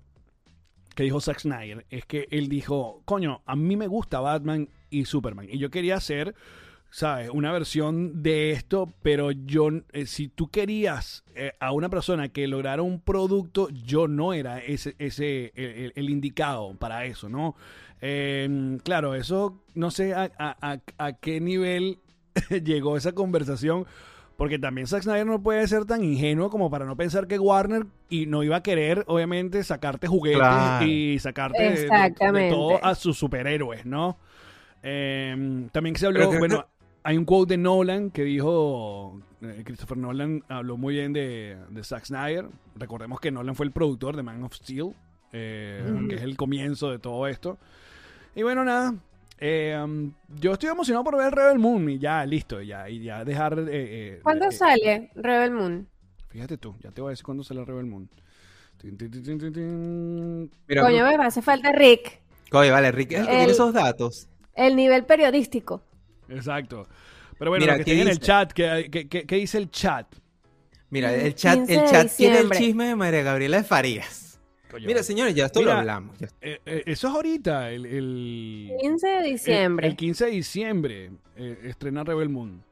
[0.96, 5.04] Que dijo Zack Snyder es que él dijo, coño, a mí me gusta Batman y
[5.04, 5.46] Superman.
[5.48, 6.34] Y yo quería hacer,
[6.90, 7.28] ¿sabes?
[7.28, 12.48] Una versión de esto, pero yo, eh, si tú querías eh, a una persona que
[12.48, 17.56] lograra un producto, yo no era ese, ese el, indicado para eso, ¿no?
[18.00, 21.98] Eh, claro, eso no sé a qué nivel
[22.64, 23.86] llegó esa conversación.
[24.36, 27.86] Porque también Zack Snyder no puede ser tan ingenuo como para no pensar que Warner
[28.10, 30.84] y no iba a querer, obviamente, sacarte juguetes Claro.
[30.86, 32.50] y sacarte de- de- de, Exactamente.
[32.54, 34.18] todo a sus superhéroes, ¿no?
[34.82, 36.66] Eh, también se habló, bueno,
[37.02, 41.82] hay un quote de Nolan que dijo, eh, Christopher Nolan habló muy bien de, de
[41.84, 42.46] Zack Snyder.
[42.76, 44.90] Recordemos que Nolan fue el productor de Man of Steel,
[45.32, 47.58] eh, que es el comienzo de todo esto.
[48.34, 48.94] Y bueno, nada.
[49.38, 53.24] Eh, um, yo estoy emocionado por ver Rebel Moon y ya, listo, ya, y ya
[53.24, 53.58] dejar...
[53.58, 55.88] eh, eh, ¿Cuándo eh, sale Rebel Moon?
[56.28, 58.08] Fíjate tú, ya te voy a decir cuándo sale Rebel Moon.
[58.78, 60.50] Tin, tin, tin, tin, tin, tin.
[60.68, 62.20] Mira, Coño, me hace falta Rick.
[62.50, 64.28] Coño, vale, Rick es el que tiene esos datos.
[64.54, 65.82] El nivel periodístico.
[66.28, 66.86] Exacto.
[67.38, 68.26] Pero bueno, Mira, lo que ¿qué estén en el dice?
[68.26, 70.06] chat, ¿qué, qué- qué- qué dice el chat?
[70.90, 74.25] Mira, el 15 chat, el chat tiene el chisme de María Gabriela de Farías.
[74.70, 76.18] Coño, Mira, señores, ya esto Mira, lo hablamos.
[76.18, 79.86] ya- eh, eh, eso es ahorita, el, el, 15 de diciembre.
[79.86, 82.62] el, el 15 de diciembre eh, estrena Rebel Moon.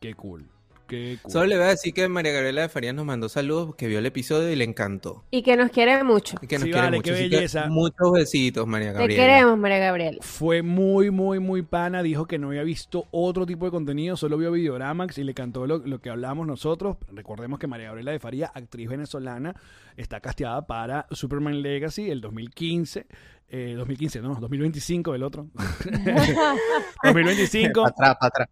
[0.00, 0.48] Qué cool,
[0.96, 1.32] qué cool.
[1.32, 3.98] Solo le voy a decir que María Gabriela de Farías nos mandó saludos, que vio
[3.98, 5.24] el episodio y le encantó.
[5.30, 6.36] Y que nos quiere mucho.
[6.42, 7.12] Y que nos Sí, quiere vale, mucho.
[7.14, 7.66] qué belleza.
[7.68, 9.22] muchos besitos, María Te Gabriela.
[9.22, 10.18] queremos, María Gabriela.
[10.20, 12.02] Fue muy, muy, muy pana.
[12.02, 15.66] Dijo que no había visto otro tipo de contenido, solo vio Videoramax y le cantó
[15.66, 16.96] lo, lo que hablamos nosotros.
[17.10, 19.54] Recordemos que María Gabriela de Faría, actriz venezolana,
[19.96, 23.06] está casteada para Superman Legacy el 2015.
[23.54, 25.48] Eh, 2015, no, 2025 el otro.
[27.04, 27.82] 2025.
[27.82, 28.48] Pa' atrás, pa' atrás.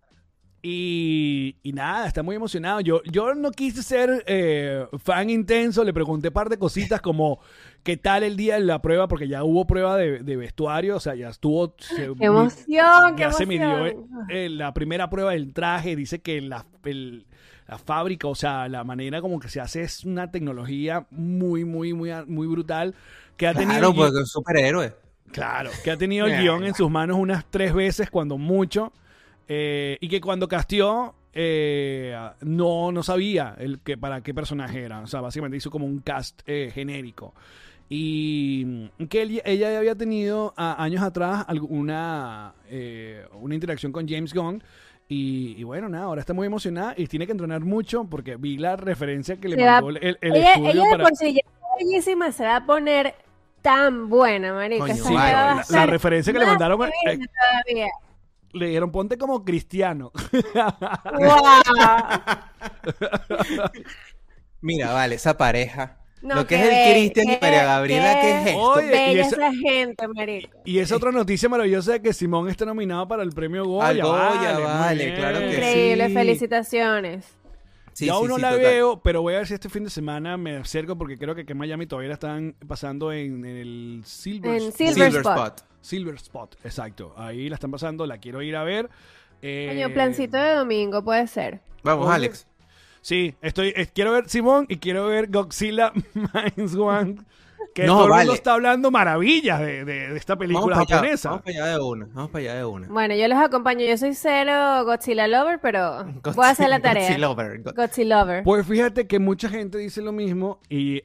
[0.63, 2.81] Y, y nada, está muy emocionado.
[2.81, 7.41] Yo, yo no quise ser eh, fan intenso, le pregunté un par de cositas como
[7.83, 11.01] qué tal el día de la prueba, porque ya hubo prueba de, de vestuario, o
[11.01, 11.75] sea, ya estuvo...
[11.79, 13.17] se- ¡Qué emoción!
[13.17, 14.27] ¡Qué ya se midió emoción!
[14.29, 17.27] eh, la primera prueba del traje, dice que la, el-
[17.67, 21.95] la fábrica, o sea, la manera como que se hace es una tecnología muy, muy,
[21.95, 22.95] muy, muy brutal,
[23.39, 23.79] que ha tenido...
[23.79, 24.93] Claro, porque es superhéroe.
[25.33, 28.93] Claro, que ha tenido el guion en sus manos unas tres veces, cuando mucho,
[29.53, 35.01] eh, y que cuando casteó eh, no, no sabía el que, para qué personaje era.
[35.01, 37.35] O sea, básicamente hizo como un cast eh, genérico.
[37.89, 44.09] Y que él- ella ya había tenido a- años atrás alguna eh, una interacción con
[44.09, 44.63] James Gunn.
[45.09, 48.59] Y, y bueno, nada, ahora está muy emocionada y tiene que entrenar mucho porque vi
[48.59, 51.05] la referencia que le Se va- mandó el, el Ella, estudio ella de para...
[51.05, 53.15] por sí ya es bellísima, se va a poner
[53.61, 54.85] tan buena, marica.
[54.87, 57.19] Coño, Sí, la, la referencia que le mandaron eh.
[58.53, 60.13] Le dijeron ponte como cristiano.
[61.19, 61.41] ¡Guau!
[64.61, 65.97] Mira, vale, esa pareja.
[66.23, 68.61] No, Lo que es el Cristian y María Gabriela, ¿qué es esto?
[68.61, 70.59] Oye, y esa- esa gente, marico.
[70.67, 73.89] Y esa otra noticia maravillosa de que Simón está nominado para el premio Goya.
[73.89, 76.15] Al Goya, vale, claro que Increíble, sí.
[76.15, 77.25] felicitaciones.
[77.95, 78.65] Sí, Yo sí, aún no sí, la total.
[78.67, 81.41] veo, pero voy a ver si este fin de semana me acerco porque creo que
[81.43, 84.77] aquí en Miami todavía la están pasando en, en el Silver, En Spot.
[84.77, 85.59] Silver Silver Spot.
[85.59, 85.70] Spot.
[85.81, 87.15] Silver Spot, exacto.
[87.17, 88.89] Ahí la están pasando, la quiero ir a ver.
[89.43, 91.61] Eh, Coño, plancito de domingo puede ser.
[91.83, 92.15] Vamos, Oye.
[92.17, 92.47] Alex.
[93.01, 95.93] Sí, estoy, eh, quiero ver Simón y quiero ver Godzilla
[96.57, 97.17] Minus One.
[97.75, 100.97] Que No, todo el mundo está hablando maravillas de, de- de esta Vamos película allá,
[100.97, 101.29] japonesa.
[101.31, 102.89] vamos para allá de una, vamos para allá de una.
[102.89, 103.87] Bueno, yo los acompaño.
[103.87, 107.03] Yo soy cero Godzilla Lover, pero voy a hacer la tarea.
[107.05, 107.63] Godzilla Lover.
[107.63, 108.43] Go- Godzilla Lover.
[108.43, 111.03] Pues fíjate que mucha gente dice lo mismo y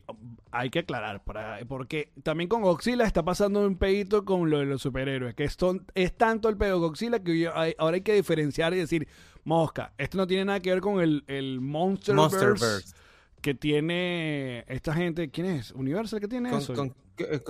[0.58, 4.66] hay que aclarar, para, porque también con Godzilla está pasando un pedito con lo de
[4.66, 8.02] los superhéroes, que esto, es tanto el pedo de Godzilla que yo- hay- ahora hay
[8.02, 9.08] que diferenciar y decir,
[9.44, 12.96] mosca, esto no tiene nada que ver con el, el Monsterverse, Monsterverse.
[13.42, 15.72] que tiene esta gente, ¿quién es?
[15.72, 16.74] ¿Universal que tiene Con, eso?
[16.74, 16.96] con-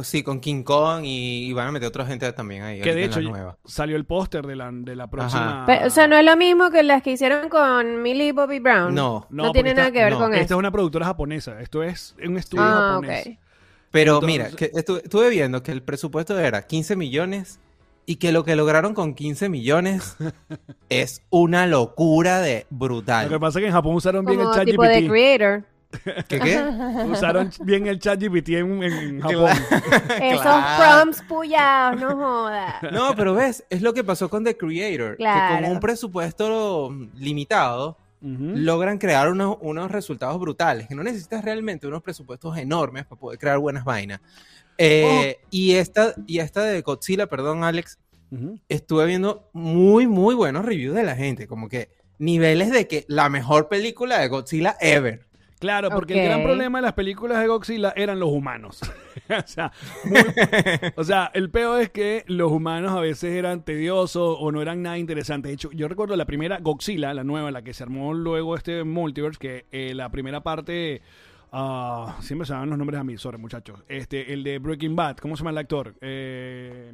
[0.03, 2.81] sí, con King Kong y, y van a meter otra gente también ahí.
[2.81, 3.57] que de hecho en la nueva.
[3.65, 5.63] salió el póster de la, de la próxima...
[5.65, 8.93] Pero, o sea, no es lo mismo que las que hicieron con Millie Bobby Brown.
[8.93, 10.53] No, No, porque tiene esta- nada que ver no, con Esta eso.
[10.55, 13.27] es una productora japonesa, esto es un estudio Ah, japonés.
[13.27, 13.33] ok.
[13.91, 17.59] Pero Entonces- mira, que estuve viendo que el presupuesto era 15 millones
[18.05, 20.15] y que lo que lograron con 15 millones
[20.89, 23.39] es una locura de Lo que brutal.
[23.39, 25.09] pasa es que en Japón usaron bien el chat tipo de GPT.
[25.09, 25.63] creator.
[26.27, 26.59] ¿Qué qué?
[27.09, 29.51] Usaron bien el chat GPT en, en Japón.
[30.21, 30.83] Esos Claro.
[31.01, 32.79] prompts puyados, no joda.
[32.91, 35.63] No, pero ves, es lo que pasó con The Creator, que Claro.
[35.63, 38.53] con un presupuesto limitado Ujú.
[38.55, 43.37] logran crear unos, unos resultados brutales, que no necesitas realmente unos presupuestos enormes para poder
[43.39, 44.19] crear buenas vainas.
[44.77, 47.97] Eh, y, esta, y esta de Godzilla, perdón Alex,
[48.31, 48.59] Ujú.
[48.67, 53.29] estuve viendo muy, muy buenos reviews de la gente, como que niveles de que la
[53.29, 55.25] mejor película de Godzilla ever.
[55.65, 58.79] Claro, porque el gran problema de las películas de Godzilla eran los humanos.
[59.29, 59.71] o, sea,
[60.05, 64.61] muy- o sea, el peor es que los humanos a veces eran tediosos o no
[64.61, 65.49] eran nada interesantes.
[65.49, 68.83] De hecho, yo recuerdo la primera Godzilla, la nueva, la que se armó luego este
[68.83, 71.01] multiverse, que eh, la primera parte...
[71.51, 73.83] ah, siempre se dan los nombres a mí, sorry muchachos.
[73.87, 75.95] Este, el de Breaking Bad, ¿cómo se llama el actor?
[76.01, 76.91] Eh,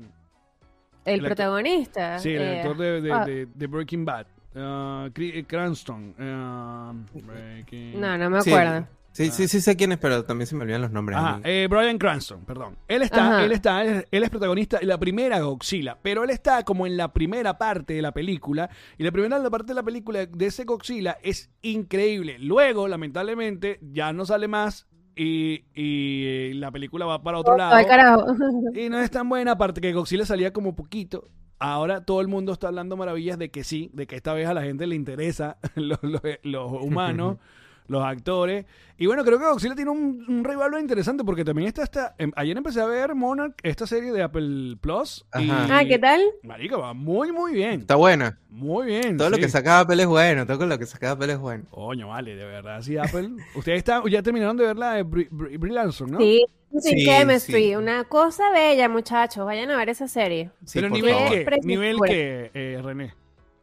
[1.05, 2.19] El, El actor- protagonista.
[2.19, 4.27] sí, el eh, actor de, de- ah, de- de Breaking Bad.
[4.55, 6.13] Ah, Cri- Cranston.
[6.19, 8.87] ah, Breaking- No, no me acuerdo.
[9.13, 11.17] Sí, sí, sí sé quién es, pero también se me olvidan los nombres.
[11.17, 12.77] Ajá, eh, Brian Cranston, perdón.
[12.87, 13.43] Él está, Ajá.
[13.43, 16.95] él está, él, él es protagonista en la primera Godzilla, pero él está como en
[16.95, 20.63] la primera parte de la película y la primera parte de la película de ese
[20.63, 22.37] Godzilla es increíble.
[22.39, 27.75] Luego, lamentablemente, ya no sale más y, y, eh, la película va para otro lado
[27.75, 28.25] Ay, carajo.
[28.73, 31.27] y no es tan buena, aparte que Godzilla salía como poquito.
[31.63, 34.53] Ahora todo el mundo está hablando maravillas de que sí, de que esta vez a
[34.55, 37.37] la gente le interesa los, los- los humanos,
[37.91, 38.65] los actores.
[38.97, 42.13] Y bueno, creo que Godzilla tiene un, un revalor interesante porque también está esta...
[42.19, 45.25] em, ayer empecé a ver Monarch, esta serie de Apple Plus.
[45.39, 45.49] Y.
[45.51, 46.21] Ah, ¿qué tal?
[46.43, 47.81] Marica, va muy, muy bien.
[47.81, 48.39] Está buena.
[48.49, 49.17] Muy bien.
[49.17, 50.45] Todo lo que saca Apple es bueno.
[50.45, 51.65] Todo lo que saca Apple es bueno.
[51.71, 53.29] Coño, vale, de verdad, sí, Apple.
[53.55, 56.19] Ustedes están, ya terminaron de ver la de Brie, Brie- Brie Larson, ¿no?
[56.19, 56.45] Sí,
[56.79, 57.53] sin Sí, chemistry.
[57.69, 57.75] sí.
[57.75, 59.45] Una cosa bella, muchachos.
[59.45, 60.51] Vayan a ver esa serie.
[60.65, 61.57] Sí, Pero nivel Preciosura.
[61.63, 63.13] nivel qué, eh, René.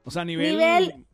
[0.05, 0.57] O sea, nivel...
[0.59, 1.05] Nivel-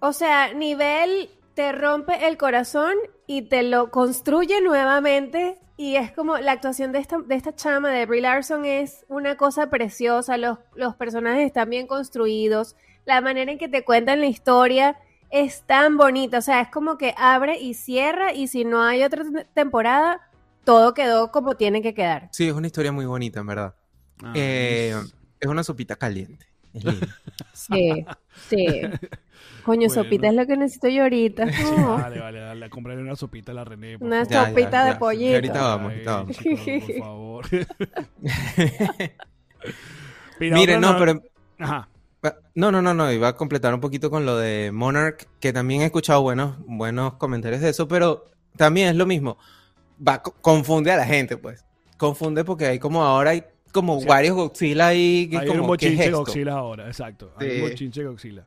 [0.00, 2.94] O sea, nivel te rompe el corazón
[3.26, 5.58] y te lo construye nuevamente.
[5.76, 9.36] Y es como la actuación de esta, de esta chama de Brie Larson es una
[9.36, 10.36] cosa preciosa.
[10.36, 12.76] Los, los personajes están bien construidos.
[13.06, 14.96] La manera en que te cuentan la historia
[15.30, 16.38] es tan bonita.
[16.38, 18.32] O sea, es como que abre y cierra.
[18.32, 20.20] Y si no hay otra te- temporada,
[20.64, 22.28] todo quedó como tiene que quedar.
[22.32, 23.74] Sí, es una historia muy bonita, en verdad.
[24.22, 26.46] Ah, Eh, es- es una sopita caliente.
[26.72, 27.18] Es linda.
[27.52, 28.06] Sí,
[28.48, 28.66] sí.
[29.64, 29.94] Coño, Bueno.
[29.94, 31.46] sopita es lo que necesito yo ahorita.
[31.52, 33.98] Sí, vale, vale, dale, comprarle una sopita a la René.
[33.98, 34.30] por Una favor.
[34.32, 34.98] Ya, ya, sopita de ya.
[34.98, 35.34] pollito.
[35.34, 36.36] Ahorita vamos, ahorita vamos.
[36.36, 37.44] por favor.
[40.40, 41.22] Mira, Mire, no, no- pero
[41.58, 41.88] Ajá.
[42.24, 45.52] Va- No, no, no, no, iba a completar un poquito con lo de Monarch, que
[45.52, 49.38] también he escuchado buenos, buenos comentarios de eso, pero también es lo mismo.
[50.06, 51.64] Va, co- confunde a la gente, pues.
[51.96, 54.06] Confunde porque hay como ahora hay como Sí.
[54.06, 56.18] varios Godzilla ahí que Hay como, un ¿qué es bochinche esto?
[56.18, 57.32] Godzilla ahora, exacto.
[57.36, 57.60] Hay Sí.
[57.62, 58.44] un bochinche Godzilla.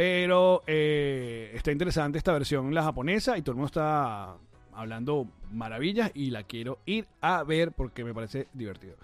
[0.00, 4.34] Pero eh, está interesante esta versión, la japonesa, y todo el mundo está
[4.72, 8.94] hablando maravillas y la quiero ir a ver porque me parece divertido.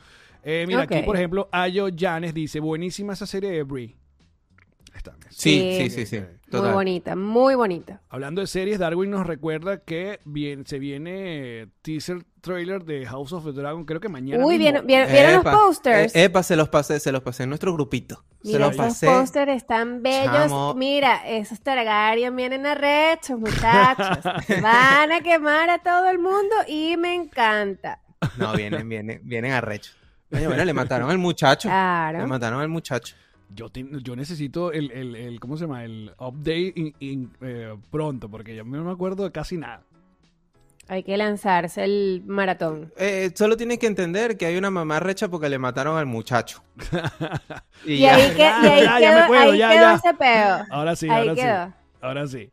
[0.42, 3.94] Eh, mira, aquí, por ejemplo, Ayo Janes dice, buenísima esa serie de Brie.
[4.94, 5.14] Está.
[5.28, 5.90] Sí, Sí.
[5.90, 6.24] sí, sí, sí.
[6.50, 8.00] Muy bonita, muy bonita.
[8.08, 11.10] Hablando de series, Darwin nos recuerda que bien, se viene
[11.60, 14.62] eh, teaser trailer de House of the Dragon, creo que mañana Uy, mismo.
[14.82, 16.14] ¿vieron, vieron- vieron Epa, los posters?
[16.16, 18.24] eh, epa, se los pasé, se los pasé en nuestro grupito.
[18.42, 19.06] se Mira, los esos pasé.
[19.06, 20.32] posters están bellos.
[20.32, 20.74] Chamo.
[20.74, 24.18] Mira, esos Targaryen vienen arrechos, muchachos.
[24.62, 28.00] Van a quemar a todo el mundo y me encanta.
[28.38, 29.96] No, vienen, vienen, vienen arrechos.
[30.32, 31.68] Oye, bueno, le mataron al muchacho.
[31.68, 33.14] Le mataron al muchacho.
[33.48, 35.84] Yo, te- yo necesito el, el, el- ¿cómo se llama?
[35.84, 39.82] El update in- in- eh, pronto, porque yo no me acuerdo de casi nada.
[40.88, 42.92] Hay que lanzarse el maratón.
[42.96, 46.62] Eh, solo tienes que entender que hay una mamá recha porque le mataron al muchacho.
[47.84, 49.94] Y, ahí, que, Ya, y ahí ya, ya me acuerdo, ahí ya, quedó ya.
[49.94, 50.66] ese peo.
[50.70, 51.66] Ahora sí, Ahí ahora quedó.
[51.66, 51.72] sí.
[52.00, 52.50] Ahora sí.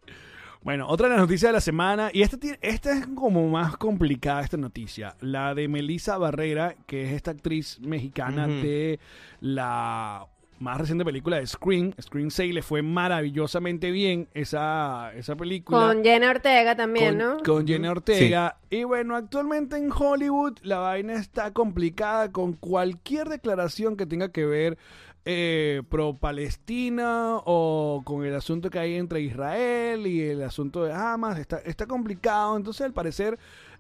[0.64, 3.76] Bueno, otra de las noticias de la semana, y esta, tiene- esta es como más
[3.78, 8.98] complicada, esta noticia, la de Melissa Barrera, que es esta actriz mexicana de
[9.42, 10.26] la
[10.64, 15.88] más reciente película de Scream, Scream 6, le fue maravillosamente bien esa, esa película.
[15.88, 17.38] Con Jenna Ortega también, con, ¿no?
[17.44, 18.58] con Jenna Ortega.
[18.70, 24.46] Y bueno, actualmente en Hollywood la vaina está complicada con cualquier declaración que tenga que
[24.46, 24.78] ver
[25.26, 30.94] eh, pro Palestina o con el asunto que hay entre Israel y el asunto de
[30.94, 31.40] Hamas.
[31.40, 32.58] Está, está complicado.
[32.58, 33.38] Entonces, al parecer,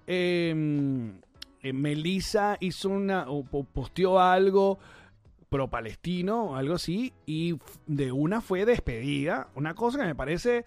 [0.08, 1.12] eh,
[1.64, 4.80] eh, Melissa hizo una o po- posteó algo
[5.54, 9.50] pro palestino o algo así y de una fue despedida.
[9.54, 10.66] Una cosa que me parece...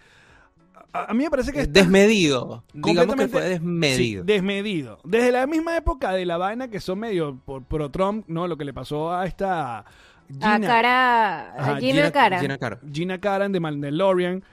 [0.93, 1.63] A, a mí me parece que...
[1.63, 2.63] está- Desmedido.
[2.73, 4.23] Digamos que fue desmedido.
[4.23, 5.01] Sí, desmedido.
[5.03, 8.47] Desde la misma época de la vaina que son medio por pro Trump, ¿no?
[8.47, 9.85] Lo que le pasó a esta A
[10.29, 12.39] Gina, cara, a Ajá, Gina, Cara.
[12.41, 12.79] Gina Caro.
[12.93, 14.45] Gina Karan de Mandalorian.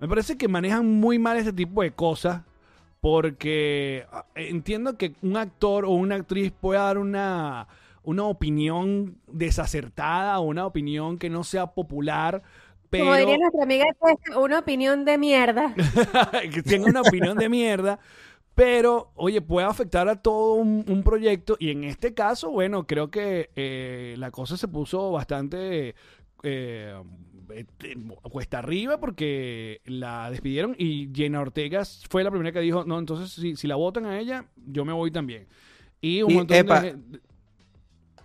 [0.00, 2.40] Me parece que manejan muy mal este tipo de cosas
[3.02, 7.66] porque entiendo que un actor o una actriz pueda dar una,
[8.02, 12.42] una opinión desacertada o una opinión que no sea popular,
[12.90, 13.04] pero...
[13.04, 13.84] Como diría nuestra amiga,
[14.36, 15.74] una opinión de mierda.
[16.52, 17.98] que tenga una opinión de mierda,
[18.54, 23.10] pero, oye, puede afectar a todo un, un proyecto y en este caso, bueno, creo
[23.10, 25.94] que eh, la cosa se puso bastante,
[26.42, 26.94] eh,
[27.54, 27.96] eh,
[28.30, 33.32] cuesta arriba porque la despidieron y Jenna Ortega fue la primera que dijo, no, entonces
[33.32, 35.46] si, si la votan a ella, yo me voy también.
[36.02, 36.96] Y un Y, montón epa, de...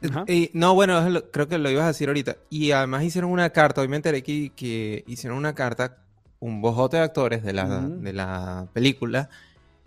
[0.10, 0.26] Ajá.
[0.28, 2.38] Y, no, bueno, lo- creo que lo ibas a decir ahorita.
[2.50, 5.98] Y además hicieron una carta, hoy me enteré que, que hicieron una carta,
[6.40, 8.02] un bojote de actores de la, Ujú.
[8.02, 9.30] de la película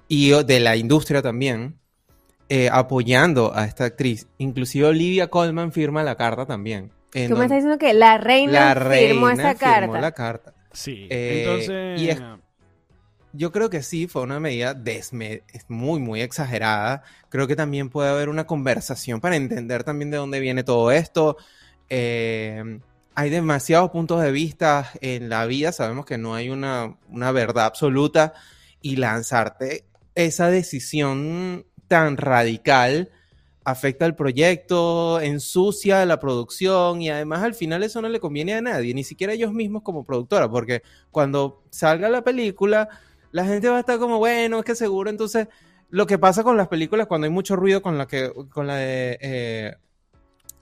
[0.09, 1.77] y de la industria también,
[2.49, 4.27] eh, apoyando a esta actriz.
[4.39, 6.91] Inclusive Olivia Colman firma la carta también.
[7.13, 9.59] Tú me estás diciendo que la reina, la reina firmó esa firmó
[9.93, 10.01] carta.
[10.01, 10.55] la carta.
[10.73, 12.01] Sí, Eh, entonces...
[12.01, 12.23] y es-
[13.33, 14.77] Yo creo que sí, fue una medida
[15.69, 17.03] muy, muy exagerada.
[17.29, 21.37] Creo que también puede haber una conversación para entender también de dónde viene todo esto.
[21.89, 22.81] Eh,
[23.15, 27.67] hay demasiados puntos de vista en la vida, sabemos que no hay una, una verdad
[27.67, 28.33] absoluta
[28.81, 33.11] y lanzarte esa decisión tan radical
[33.65, 38.63] afecta al proyecto, ensucia la producción y además al final eso no le conviene a
[38.63, 42.89] nadie, ni siquiera a ellos mismos como productora, porque cuando salga la película,
[43.33, 45.49] la gente va a estar como, bueno, es que seguro, entonces
[45.91, 48.77] lo que pasa con las películas cuando hay mucho ruido con la que, con la
[48.77, 49.75] de eh,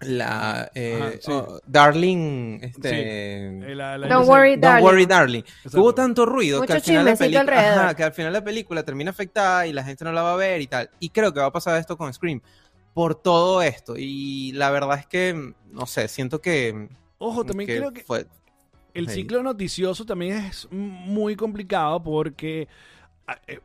[0.01, 1.33] la eh, Ajá, sí.
[1.33, 4.85] oh, Darling, este, Eh, la- la- Don't worry, Don't darling.
[4.85, 5.43] Worry Darling.
[5.75, 9.67] Hubo tanto ruido que al, final la ajá, que al final la película termina afectada
[9.67, 10.91] y la gente no la va a ver y tal.
[11.01, 12.41] Y creo que va a pasar esto con Scream
[12.95, 13.95] por todo esto.
[13.97, 16.89] Y la verdad es que, no sé, siento que...
[17.19, 18.27] Ojo, también creo que fue...
[18.99, 22.69] el ciclo noticioso también es muy complicado porque
[23.27, 23.61] ah, eh,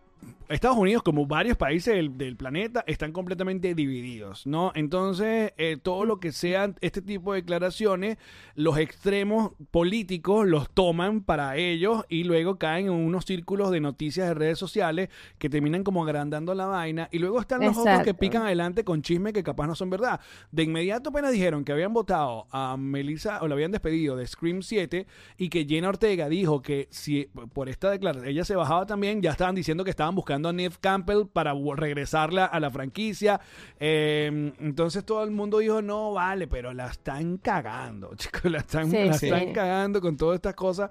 [0.49, 4.71] Estados Unidos, como varios países del, del planeta, están completamente divididos, ¿no?
[4.75, 8.17] Entonces, eh, todo lo que sean este tipo de declaraciones,
[8.55, 14.27] los extremos políticos los toman para ellos y luego caen en unos círculos de noticias
[14.27, 18.11] de redes sociales que terminan como agrandando la vaina y luego están los otros que
[18.11, 18.19] Exacto.
[18.19, 20.19] pican adelante con chismes que capaz no son verdad.
[20.51, 24.61] De inmediato apenas dijeron que habían votado a Melissa o la habían despedido de Scream
[24.61, 29.21] 7 y que Jenna Ortega dijo que si por esta declaración ella se bajaba también,
[29.21, 33.39] ya estaban diciendo que estaban buscando a Neve Campbell para regresarla a la franquicia.
[33.79, 38.89] Eh, entonces todo el mundo dijo, no, vale, pero la están cagando, chicos, la están,
[38.91, 39.27] Sí, la sí.
[39.27, 40.89] están cagando con todas estas cosas.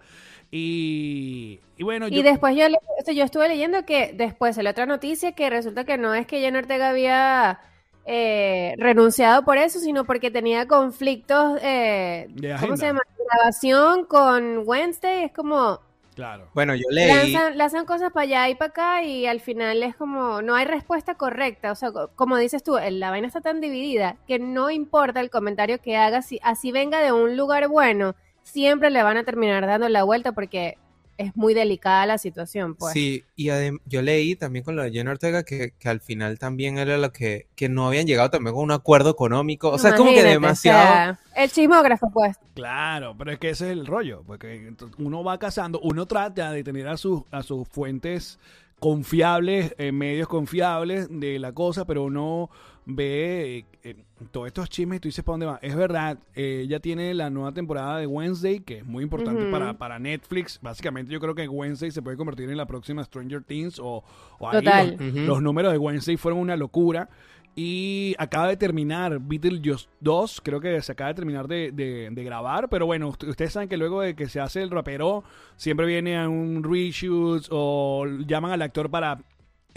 [0.50, 4.56] Y, y bueno, Y yo- después yo, le- o sea, yo estuve leyendo que después
[4.58, 7.60] la otra noticia que resulta que no es que Jenna Ortega había
[8.04, 12.28] eh, renunciado por eso, sino porque tenía conflictos eh,
[12.60, 13.00] ¿cómo se llama?
[13.32, 15.80] Grabación con Wednesday, es como
[16.14, 16.48] Claro.
[16.54, 17.32] Bueno, yo leí...
[17.32, 20.66] lanzan, lanzan cosas para allá y para acá y al final es como no hay
[20.66, 24.70] respuesta correcta, o sea, co- como dices tú, la vaina está tan dividida que no
[24.70, 29.16] importa el comentario que hagas, si así venga de un lugar bueno, siempre le van
[29.16, 30.76] a terminar dando la vuelta porque
[31.26, 32.92] es muy delicada la situación, pues.
[32.92, 33.50] Sí, y
[33.86, 37.12] yo leí también con lo de Jenna Ortega que, que al final también era lo
[37.12, 39.70] que, que no habían llegado también con un acuerdo económico.
[39.70, 40.80] O sea, es como que demasiado...
[40.80, 42.36] o sea, el chismógrafo, pues.
[42.54, 46.64] Claro, pero es que ese es el rollo, porque uno va cazando, uno trata de
[46.64, 48.38] tener a sus, a sus fuentes
[48.82, 52.50] confiables, eh, medios confiables de la cosa, pero uno
[52.86, 53.96] ve eh, eh,
[54.30, 55.58] todos estos chismes y tú dices, ¿para dónde va?
[55.62, 59.78] Es verdad, eh, ella tiene la nueva temporada de Wednesday, que es muy importante para,
[59.78, 60.58] para Netflix.
[60.62, 64.02] Básicamente yo creo que Wednesday se puede convertir en la próxima Stranger Things o,
[64.38, 64.96] o ahí Total.
[65.26, 67.08] Los, números de Wednesday fueron una locura.
[67.54, 72.24] Y acaba de terminar Beetlejuice 2, creo que se acaba de terminar de, de- de
[72.24, 75.22] grabar, pero bueno, ust- ustedes saben que luego de que se hace el rapero,
[75.56, 79.18] siempre viene a un reshoot o llaman al actor para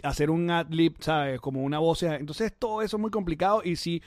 [0.04, 1.40] hacer un ad-lib, ¿sabes?
[1.42, 2.04] Como una voz.
[2.04, 4.02] Entonces todo eso es muy complicado y si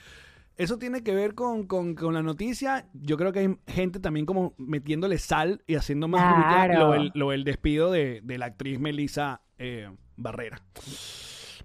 [0.57, 4.25] eso tiene que ver con, con- con la noticia, yo creo que hay gente también
[4.25, 6.95] como metiéndole sal y haciendo más Claro.
[7.13, 10.61] lo, del despido de, de la actriz Melissa eh, Barrera.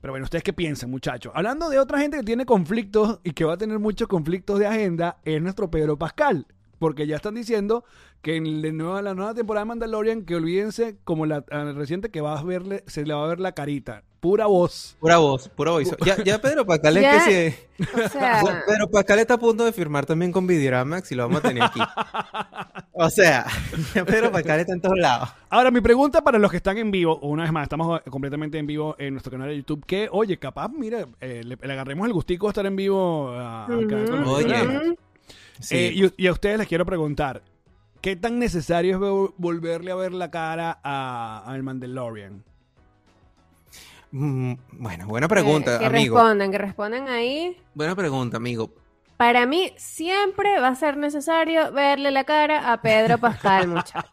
[0.00, 1.32] Pero bueno, ¿ustedes qué piensan, muchachos?
[1.34, 4.66] Hablando de otra gente que tiene conflictos y que va a tener muchos conflictos de
[4.66, 6.46] agenda, es nuestro Pedro Pascal.
[6.84, 7.82] Porque ya están diciendo
[8.20, 11.40] que en la nueva, la nueva temporada de Mandalorian, que olvídense como la
[11.74, 14.02] reciente que va a verle, se le va a ver la carita.
[14.20, 14.94] Pura voz.
[15.00, 15.96] Pura voz, pura voz.
[16.04, 17.86] Ya, ya Pedro Pascal es que sí.
[18.04, 21.42] O sea, Pedro Pascal está a punto de firmar también con Videoramax y lo vamos
[21.42, 21.80] a tener aquí.
[22.96, 23.46] O sea,
[23.94, 25.30] ya Pedro Pascal está en todos lados.
[25.48, 28.66] Ahora, mi pregunta para los que están en vivo, una vez más, estamos completamente en
[28.66, 32.12] vivo en nuestro canal de YouTube, que, oye, capaz, mira, eh, le, le agarremos el
[32.12, 34.96] gustico de estar en vivo acá con los Oye.
[35.60, 35.76] Sí.
[35.76, 37.42] Eh, y, y a ustedes les quiero preguntar,
[38.00, 42.42] ¿qué tan necesario es vol- volverle a ver la cara a, al Mandalorian?
[44.10, 46.16] Mm, bueno, buena pregunta, que, que amigo.
[46.16, 47.56] respondan, que respondan ahí.
[47.74, 48.70] Buena pregunta, amigo.
[49.16, 54.04] Para mí siempre va a ser necesario verle la cara a Pedro Pascal, muchachos.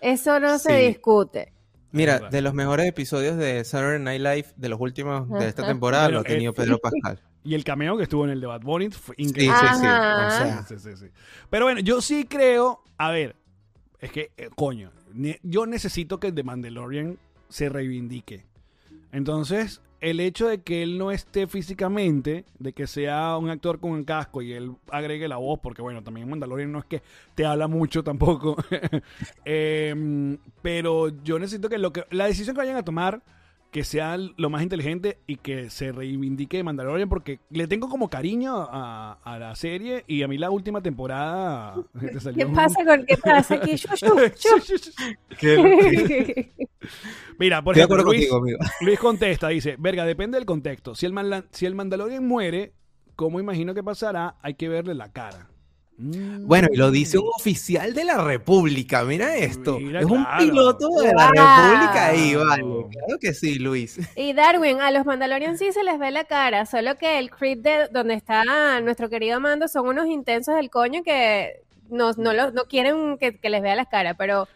[0.00, 1.52] Eso no se discute.
[1.92, 6.08] Mira, de los mejores episodios de Saturday Night Live de los últimos de esta temporada
[6.08, 7.20] lo ha tenido Pedro Pascal.
[7.42, 9.56] Y el cameo que estuvo en el de Bad Bunny fue increíble.
[9.56, 9.86] sí, sí.
[9.86, 10.30] O Ajá.
[10.30, 11.06] sea, Sí, sí, sí.
[11.48, 13.36] Pero bueno, yo sí creo, a ver,
[13.98, 17.18] es que, eh, coño, ne- yo necesito que The Mandalorian
[17.48, 18.44] se reivindique.
[19.12, 23.90] Entonces, el hecho de que él no esté físicamente, de que sea un actor con
[23.92, 27.02] un casco y él agregue la voz, porque bueno, también Mandalorian no es que
[27.34, 28.56] te habla mucho tampoco.
[29.44, 33.22] Em, pero yo necesito que, lo que la decisión que vayan a tomar
[33.70, 38.08] que sea lo más inteligente y que se reivindique de Mandalorian porque le tengo como
[38.10, 42.54] cariño a, a la serie y a mí la última temporada te salió ¿Qué un-
[42.56, 44.16] pasa con qué pasa shu.
[47.38, 48.58] Mira, por ejemplo, Luis, contigo.
[48.80, 50.94] Luis contesta, dice, verga, depende del contexto.
[50.94, 51.14] Si el,
[51.52, 52.72] si el Mandalorian muere,
[53.16, 54.36] ¿cómo imagino que pasará?
[54.42, 55.48] Hay que verle la cara.
[56.02, 56.46] Mm.
[56.46, 59.78] Bueno, y lo dice un oficial de la República, mira esto.
[59.78, 60.38] Mira, es un claro.
[60.44, 61.34] piloto de la Wow.
[61.34, 62.62] República ahí, vale.
[62.90, 63.98] Claro que sí, Luis.
[64.16, 67.60] Y Darwin, a los Mandalorian sí se les ve la cara, solo que el crit
[67.60, 72.50] de donde está nuestro querido Mando son unos intensos del coño que no, no, lo-
[72.52, 74.48] no quieren que, que les vea las caras, pero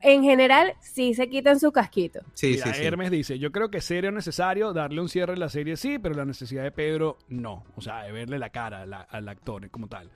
[0.00, 2.22] en general sí se quitan su casquito.
[2.34, 2.84] Sí, Mira, sí, sí.
[2.84, 6.16] Hermes dice, yo creo que sería necesario darle un cierre a la serie, sí, pero
[6.16, 7.62] la necesidad de Pedro, no.
[7.76, 10.10] O sea, de verle la cara a la- al actor como tal.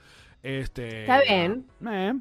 [0.46, 1.64] Este, Está bien.
[1.90, 2.14] eh.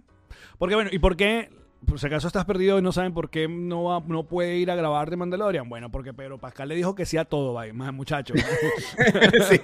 [0.57, 1.49] Porque bueno, ¿y por qué?
[1.85, 4.71] Por si acaso estás perdido y no saben por qué no, va- no puede ir
[4.71, 5.69] a grabar de Mandalorian.
[5.69, 8.33] Bueno, porque Pedro Pascal le dijo que sí a todo, vaya, más muchacho.
[9.49, 9.59] Sí.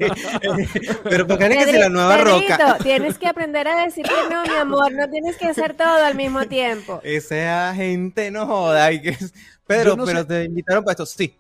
[1.04, 2.78] Pero para que si la nueva Pedrito, roca.
[2.84, 6.14] tienes que aprender a decir que no, mi amor, no tienes que hacer todo al
[6.16, 7.00] mismo tiempo.
[7.04, 8.92] Esa gente no joda.
[8.92, 9.34] y que es-
[9.66, 11.06] Pedro, no pero sé- te invitaron para esto.
[11.08, 11.34] Sí.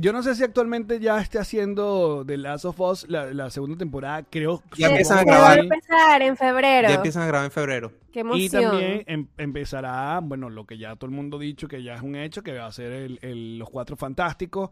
[0.00, 3.76] Yo no sé si actualmente ya esté haciendo The Last of Us la, la segunda
[3.78, 4.62] temporada, creo.
[4.76, 5.42] Ya empiezan a grabar.
[5.58, 6.88] va a empezar en febrero.
[6.88, 7.92] Ya empiezan a grabar en febrero.
[8.12, 8.62] Qué Y emoción.
[8.62, 12.02] también em- empezará, bueno, lo que ya todo el mundo ha dicho, que ya es
[12.02, 14.70] un hecho, que va a ser el, el- los Cuatro Fantásticos,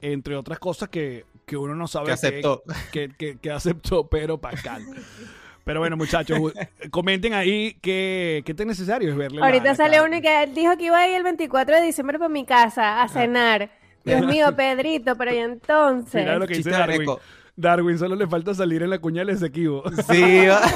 [0.00, 2.62] entre otras cosas que, que uno no sabe Que aceptó.
[2.92, 4.82] Que, que- que aceptó Pedro Pascal.
[5.64, 6.38] Pero bueno, muchachos,
[6.90, 10.08] comenten ahí qué, qué tan necesario es verle Ahorita la sale cara.
[10.08, 13.02] uno que él dijo que iba a ir el 24 de diciembre para mi casa
[13.02, 13.70] a cenar.
[14.04, 16.22] Dios mío, Pedrito, pero y entonces.
[16.22, 17.00] Mira lo que dice Chiste de Darwin.
[17.00, 17.20] rico.
[17.56, 19.82] Darwin, solo le falta salir en la cuña de Esequibo.
[20.10, 20.46] Sí.
[20.46, 20.60] va-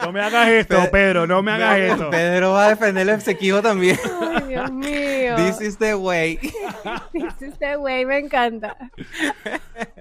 [0.00, 2.10] No me hagas esto, Pe- Pedro, no me hagas esto.
[2.10, 3.98] Pedro va a defender el Esequibo también.
[4.20, 5.34] Ay, Dios mío.
[5.36, 6.38] This is the way.
[7.12, 8.76] Dice este güey, me encanta.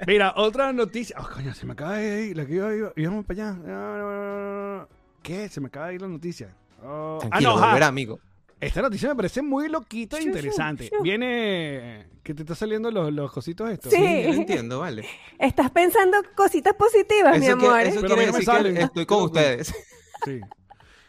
[0.07, 1.15] Mira, otra noticia.
[1.19, 2.37] Oh, coño, se me acaba de ir.
[2.37, 3.53] La que iba, iba- íbamos para allá.
[3.53, 4.87] No, no, no, no.
[5.23, 5.49] ¿Qué?
[5.49, 6.49] Se me acaba de ir la noticia.
[6.83, 8.19] Oh, Tranquilo, ah, no, volverá, amigo.
[8.61, 10.89] Esta noticia me parece muy loquita e interesante.
[11.01, 12.05] Viene.
[12.23, 13.91] que te están saliendo los, los cositos estos?
[13.91, 13.97] Sí.
[13.97, 15.03] Sí, yo entiendo, vale.
[15.39, 17.79] Estás pensando cositas positivas, mi Eso, que- amor.
[17.81, 19.73] eso Pero quiere decir que estoy con ustedes.
[20.23, 20.39] Sí.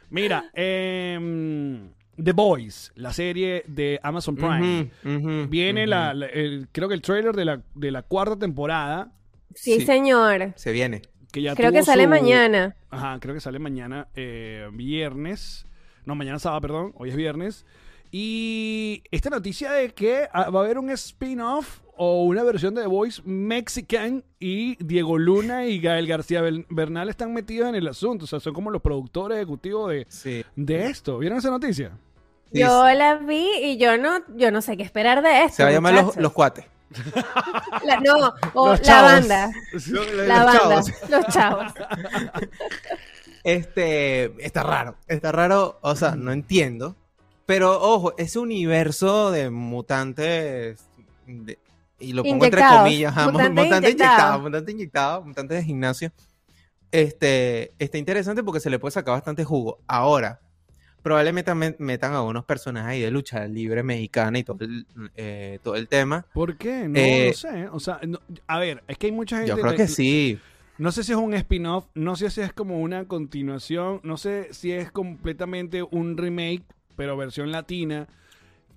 [0.09, 1.91] Mira, em,
[2.23, 4.91] The Boys, la serie de Amazon Prime.
[5.49, 9.13] Viene la, la- el- creo que el trailer de la, de la cuarta temporada.
[9.55, 9.87] Sí, Sí.
[9.87, 10.53] señor.
[10.57, 11.03] Se viene.
[11.31, 12.77] Que ya Creo que sale su- mañana.
[12.91, 15.67] Ajá, creo que sale mañana, eh, viernes.
[16.05, 16.93] No, mañana sábado, perdón.
[16.97, 17.65] Hoy es viernes.
[18.11, 22.83] Y esta noticia de que ah, va a haber un spin-off o una versión de
[22.83, 28.25] The Voice Mexican y Diego Luna y Gael García Bernal están metidos en el asunto.
[28.25, 30.45] O sea, son como los productores ejecutivos de, Sí.
[30.57, 31.19] de esto.
[31.19, 31.93] ¿Vieron esa noticia?
[32.53, 35.57] Sí, Yo la vi y yo no, yo no sé qué esperar de esto.
[35.57, 36.67] Se va a llamar los, los cuates.
[37.87, 39.13] La- no, o Los la chavos.
[39.13, 39.51] banda.
[40.27, 40.53] La Los banda.
[40.59, 41.11] chavos.
[41.11, 41.73] Los chavos.
[43.45, 46.97] Este, está raro, está raro, o sea, no entiendo.
[47.47, 50.89] Pero ojo, ese universo de mutantes,
[51.27, 51.59] de-
[51.99, 54.13] y lo pongo entre comillas, ajá, mu- mutantes mutantes inyectados.
[54.19, 56.13] inyectados, mutantes inyectados, mutantes de gimnasio.
[56.91, 59.79] Este, está interesante porque se le puede sacar bastante jugo.
[59.87, 60.41] Ahora,
[61.03, 64.87] probablemente metan a unos personajes ahí de lucha libre mexicana y todo el,
[65.17, 66.27] eh, todo el tema.
[66.35, 66.89] ¿Por qué?
[66.89, 67.69] No, Eh, no sé.
[67.73, 69.51] O sea, no- a ver, es que hay mucha gente...
[69.51, 70.39] Yo creo que sí.
[70.83, 74.53] No sé si es un spin-off, no sé si es como una continuación, no sé
[74.53, 76.65] si es completamente un remake,
[76.97, 78.09] pero versión latina,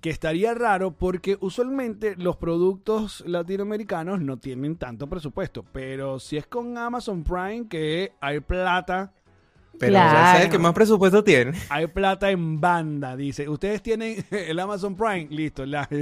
[0.00, 6.46] que estaría raro porque usualmente los productos latinoamericanos no tienen tanto presupuesto, pero si es
[6.46, 9.12] con Amazon Prime que hay plata,
[9.78, 10.18] Pero Claro.
[10.18, 11.52] ¿sabes el que más presupuesto tiene?
[11.68, 13.48] hay plata en banda, dice.
[13.48, 15.88] Ustedes tienen el Amazon Prime, listo, la.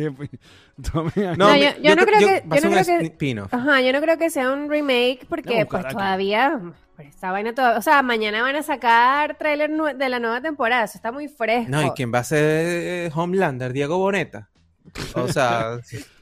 [0.77, 3.43] No, mi- yo- yo no creo que- yo no creo que-.
[3.51, 5.95] Ajá, yo no creo que sea un remake porque pues aquí.
[5.95, 6.61] todavía
[6.97, 10.41] pues, esta vaina toda, o sea, mañana van a sacar tráiler nue- de la nueva
[10.41, 11.71] temporada, eso está muy fresco.
[11.71, 13.73] No, ¿y quién va a ser eh, Homelander?
[13.73, 14.49] Diego Boneta.
[15.15, 15.79] O sea,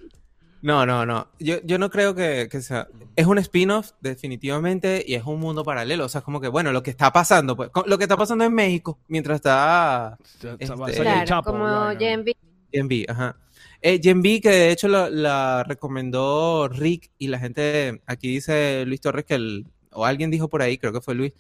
[0.62, 1.28] no, no, no.
[1.38, 2.88] Yo, yo no creo que, que sea.
[3.16, 6.04] Es un spin-off, definitivamente, y es un mundo paralelo.
[6.06, 8.44] O sea, es como que, bueno, lo que está pasando, pues, lo que está pasando
[8.44, 10.16] en México, mientras está
[10.58, 10.66] Este-
[11.02, 11.90] Claro, Chapo, como.
[11.98, 12.36] Gen V.
[12.72, 13.36] en V, ajá.
[13.82, 18.84] Eh, Gen V, que de hecho la, la recomendó Rick y la gente, aquí dice
[18.86, 21.32] Luis Torres que el, o alguien dijo por ahí, creo que fue Luis,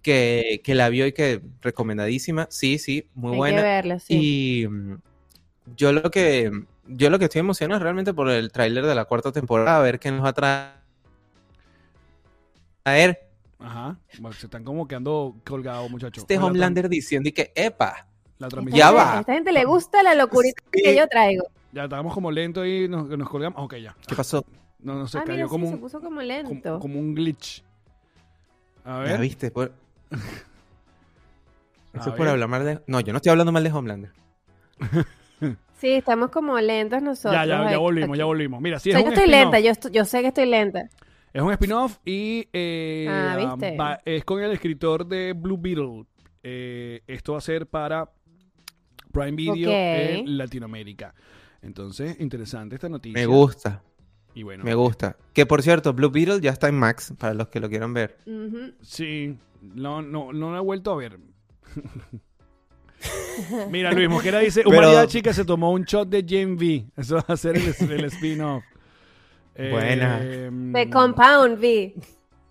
[0.00, 2.46] que, que la vio y que recomendadísima.
[2.50, 3.56] Sí, sí, muy Hay buena.
[3.58, 4.14] que verla, sí.
[4.18, 4.68] Y
[5.76, 6.50] yo lo que
[6.96, 9.80] yo lo que estoy emocionado es realmente por el tráiler de la cuarta temporada, a
[9.82, 10.70] ver qué nos va a traer.
[12.82, 13.20] traer
[13.58, 13.98] Ajá.
[14.18, 16.22] Bueno, se están como quedando colgados, muchachos.
[16.22, 18.06] este la Homelander diciendo y que, epa,
[18.38, 18.78] La Esta transmisión.
[18.78, 19.16] Ya gente- va.
[19.16, 20.82] A esta gente le gusta la locurita Sí.
[20.82, 21.44] que yo traigo.
[21.72, 23.62] Ya estábamos como lento y nos, nos colgamos.
[23.62, 23.94] Ok, ya.
[24.08, 24.44] ¿qué pasó?
[24.78, 26.80] No, no, se ah, cayó mira, como, sí, se un, puso como lento.
[26.80, 27.62] como un glitch.
[28.82, 29.20] A Ya ver.
[29.20, 29.72] viste, por-
[30.10, 30.16] a
[31.98, 32.28] eso es por ver.
[32.28, 32.80] hablar mal de...
[32.86, 34.12] No, yo no estoy hablando mal de Homelander.
[35.80, 37.32] Sí, estamos como lentos nosotros.
[37.32, 38.60] Ya, ya, ya volvimos, ya volvimos.
[38.60, 39.52] Mira, sí, O sea, es yo un estoy spin-off.
[39.52, 40.88] lenta, yo, estoy- yo sé que estoy lenta.
[41.32, 43.76] Es un spin-off y eh, Ah, ah, ¿viste?
[43.76, 46.04] va- es con el escritor de Blue Beetle.
[46.42, 48.10] Eh, esto va a ser para
[49.12, 49.76] Prime Video Ok.
[49.76, 51.14] en Latinoamérica.
[51.62, 53.18] Entonces, interesante esta noticia.
[53.18, 53.82] Me gusta,
[54.34, 55.16] Y bueno, me gusta.
[55.32, 58.16] Que por cierto, Blue Beetle ya está en Max, para los que lo quieran ver.
[58.82, 61.18] Sí, no, no, no la he vuelto a ver.
[63.70, 66.86] Mira, Luis Mosquera dice, mariachi que se tomó un shot de Gen V.
[66.96, 68.62] Eso va a ser el, el spin-off.
[69.56, 70.22] Buena.
[70.22, 71.94] Em, The Compound V.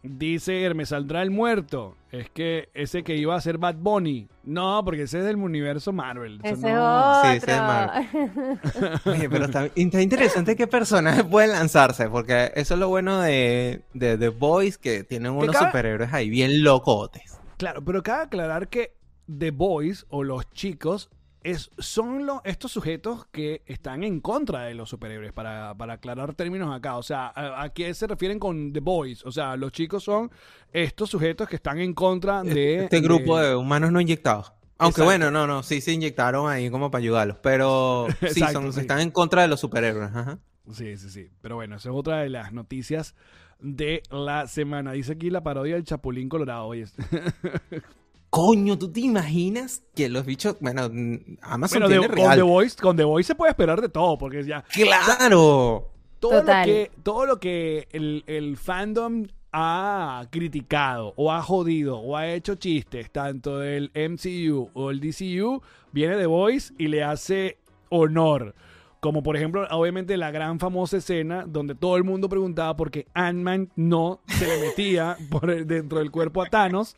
[0.02, 1.96] Dice me saldrá el muerto.
[2.12, 4.28] Es que ese que iba a ser Bad Bunny.
[4.44, 6.40] No, porque ese es del universo Marvel.
[6.42, 9.02] Ese no- es Sí, ese es otro.
[9.12, 13.82] Oye, pero está, está interesante qué personajes pueden lanzarse, porque eso es lo bueno de,
[13.94, 17.38] de The Boys, que tienen unos cada- superhéroes ahí bien locotes.
[17.58, 18.94] Claro, pero cabe aclarar que
[19.38, 21.10] The Boys o los chicos
[21.44, 26.34] es, son lo- estos sujetos que están en contra de los superhéroes, para, para aclarar
[26.34, 26.98] términos acá.
[26.98, 29.26] O sea, ¿a, a qué se refieren con The Boys?
[29.26, 30.30] O sea, los chicos son
[30.74, 32.84] estos sujetos que están en contra de...
[32.86, 34.52] Este grupo de humanos no inyectados.
[34.82, 35.06] Aunque Exacto.
[35.06, 38.80] bueno, no, no, sí se inyectaron ahí como para ayudarlos, pero sí, Exacto, son, sí.
[38.82, 40.10] están en contra de los superhéroes.
[40.14, 40.40] Ajá.
[40.72, 41.30] Sí, sí, sí.
[41.42, 43.16] Pero bueno, esa es otra de las noticias
[43.60, 44.92] de la semana.
[44.94, 46.66] Dice aquí la parodia del Chapulín Colorado.
[46.66, 46.86] Oye,
[48.30, 52.38] Coño, ¿tú te imaginas que los bichos, bueno, mm, Amazon bueno, tiene de- con, real?
[52.38, 55.90] The Voice, con The Voice se puede esperar de todo, porque ya ¡Claro!
[56.20, 62.16] todo lo que, todo lo que el, el fandom ha criticado o ha jodido o
[62.16, 65.62] ha hecho chistes, tanto del MCU o el DCU,
[65.92, 67.58] viene The Voice y le hace
[67.90, 68.54] honor.
[69.00, 73.08] Como por ejemplo, obviamente la gran famosa escena donde todo el mundo preguntaba por qué
[73.16, 76.96] Ant-Man no se le metía por el- dentro del cuerpo a Thanos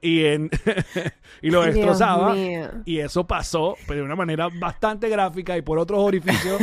[0.00, 0.50] y, en,
[1.42, 2.34] y lo Dios destrozaba.
[2.34, 2.70] mío.
[2.84, 6.60] Y eso pasó pero de una manera bastante gráfica y por otros orificios.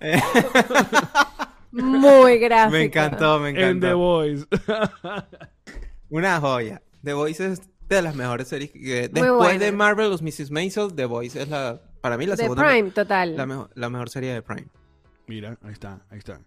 [1.72, 2.72] Muy gráfico.
[2.78, 3.98] Me encantó, me en The encantó.
[3.98, 4.46] Voice.
[6.10, 6.82] Una joya.
[7.02, 8.70] The Voice es de las mejores series.
[8.70, 9.64] que- Después buena.
[9.64, 10.50] de Marvel, los Mrs.
[10.50, 12.66] Maisel, The Voice es la, para mí la De segunda.
[12.68, 13.36] Prime, total.
[13.36, 14.68] La, mejor, la mejor serie de Prime.
[15.26, 16.40] Mira, ahí está, ahí está.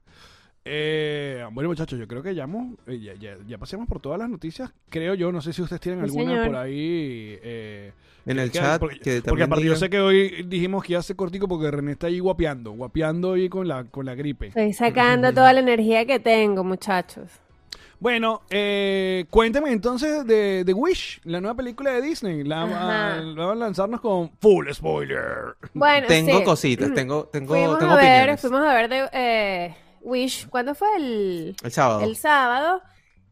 [0.69, 4.19] Eh, bueno, muchachos, yo creo que ya, hemos- eh, ya, ya, ya pasemos por todas
[4.19, 4.71] las noticias.
[4.89, 6.47] Creo yo, no sé si ustedes tienen Sí, alguna señor.
[6.47, 7.39] por ahí.
[7.41, 7.91] eh,
[8.25, 10.93] En el que- chat, Porque, que porque también aparte yo sé que hoy dijimos que
[10.93, 14.47] ya hace cortico porque René está ahí guapeando, guapeando ahí con la, con la gripe.
[14.47, 17.29] Estoy sacando toda la energía que tengo, muchachos.
[17.99, 22.43] Bueno, eh, cuénteme entonces de, de Wish, la nueva película de Disney.
[22.43, 25.55] La, van a lanzarnos con full spoiler.
[25.73, 26.43] Bueno, Tengo sí.
[26.43, 28.41] cositas, tengo, tengo, fuimos tengo a ver, opiniones.
[28.41, 30.47] fuimos a ver de eh, Wish.
[30.49, 32.01] ¿Cuándo fue el, El sábado.
[32.01, 32.81] el sábado?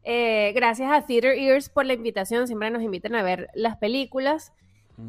[0.04, 2.46] Eh, gracias a Theater Ears por la invitación.
[2.46, 4.52] Siempre nos invitan a ver las películas.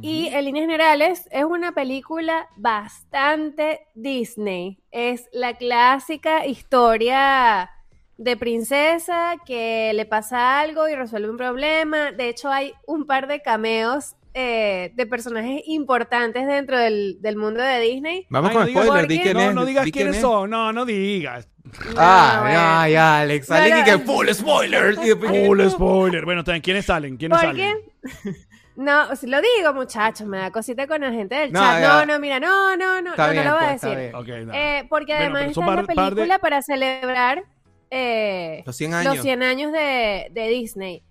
[0.01, 4.79] Y en líneas generales es una película bastante Disney.
[4.91, 7.71] Es la clásica historia
[8.17, 12.11] de princesa que le pasa algo y resuelve un problema.
[12.11, 17.59] De hecho hay un par de cameos eh, de personajes importantes dentro del, del mundo
[17.61, 18.27] de Disney.
[18.29, 19.55] Vamos Ay, con no digas- spoiler, di porque- quién no, es.
[19.55, 20.21] no digas di quién quiénes es.
[20.21, 21.49] son, no, no digas.
[21.97, 22.53] Ah, No, bueno.
[22.55, 23.47] ya, ya, Alex.
[23.47, 24.95] Sale No, y que full spoiler.
[25.47, 26.23] Full spoiler.
[26.25, 27.17] Bueno, también, ¿quiénes salen?
[27.17, 27.77] ¿Quiénes ¿Por salen?
[28.23, 28.31] qué?
[28.77, 31.81] No, si lo digo, muchachos, me da cosita con la gente del No, chat.
[31.81, 31.87] ya.
[31.87, 34.11] No, no, mira, no, no, no, Está no, bien, no lo voy a pues, decir.
[34.45, 34.53] no.
[34.53, 37.43] Eh, porque Bueno, además esta es la de- película para celebrar
[37.89, 39.15] eh, Los 100 años.
[39.15, 41.01] los 100 años de, de Disney.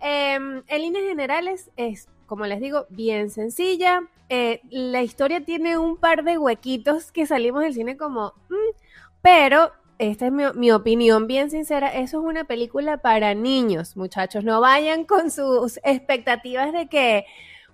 [0.00, 4.02] Eh, en líneas generales es, como les digo, bien sencilla.
[4.28, 8.34] Eh, la historia tiene un par de huequitos que salimos del cine como...
[8.50, 8.76] "Mm",
[9.22, 11.88] pero esta es mi, mi opinión bien sincera.
[11.88, 14.44] Eso es una película para niños, muchachos.
[14.44, 17.24] No vayan con sus expectativas de que...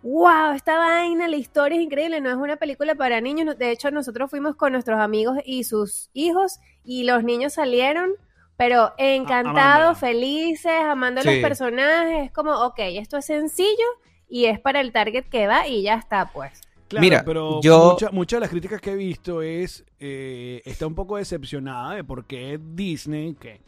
[0.03, 3.57] Wow, esta vaina, la historia es increíble, no es una película para niños.
[3.57, 8.11] De hecho, nosotros fuimos con nuestros amigos y sus hijos y los niños salieron,
[8.59, 11.29] pero encantados, felices, amando Sí.
[11.29, 12.27] los personajes.
[12.27, 13.87] Es como, ok, esto es sencillo
[14.29, 16.61] y es para el target que va y ya está, pues.
[17.01, 20.95] Mira, pero yo- mucha- muchas de las críticas que he visto es eh, está un
[20.95, 23.61] poco decepcionada de por qué Disney que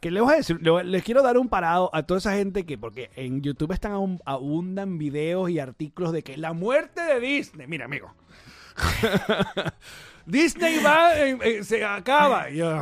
[0.00, 2.34] que les voy a decir, le voy- les quiero dar un parado a toda esa
[2.34, 7.00] gente que porque en YouTube están abun- abundan videos y artículos de que la muerte
[7.02, 8.12] de Disney, mira amigo.
[10.26, 11.10] Disney va,
[11.62, 12.50] se acaba.
[12.50, 12.80] Y yo,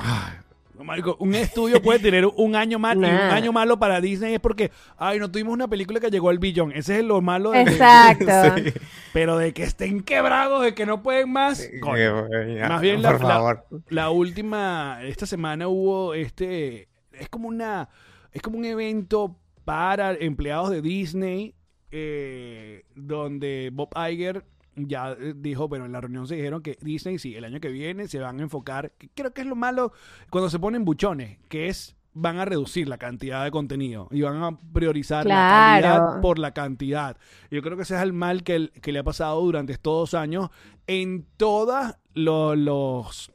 [0.77, 3.35] no, marico, un estudio puede tener un año mal y un Nah.
[3.35, 6.73] año malo para Disney es porque, ay, no tuvimos una película que llegó al billón.
[6.73, 8.25] Ese es lo malo de, Exacto.
[8.57, 8.73] Sí.
[9.13, 11.69] pero de que estén quebrados, de que no pueden más.
[11.81, 12.27] coño.
[12.57, 13.67] Ya, Más bien la, por la- favor.
[13.89, 17.89] la última, esta semana hubo este, es como una,
[18.33, 21.55] es como un evento para empleados de Disney,
[21.91, 24.45] eh, donde Bob Iger
[24.77, 27.69] ya eh, dijo, bueno, en la reunión se dijeron que Disney sí, el año que
[27.69, 29.93] viene se van a enfocar, que creo que es lo malo
[30.31, 34.43] cuando se ponen buchones, que es van a reducir la cantidad de contenido y van
[34.43, 35.35] a priorizar la
[35.81, 37.17] calidad por la cantidad.
[37.51, 39.93] Yo creo que ese es el mal que, el- que le ha pasado durante estos
[40.13, 40.51] dos años
[40.87, 43.33] en todas lo- los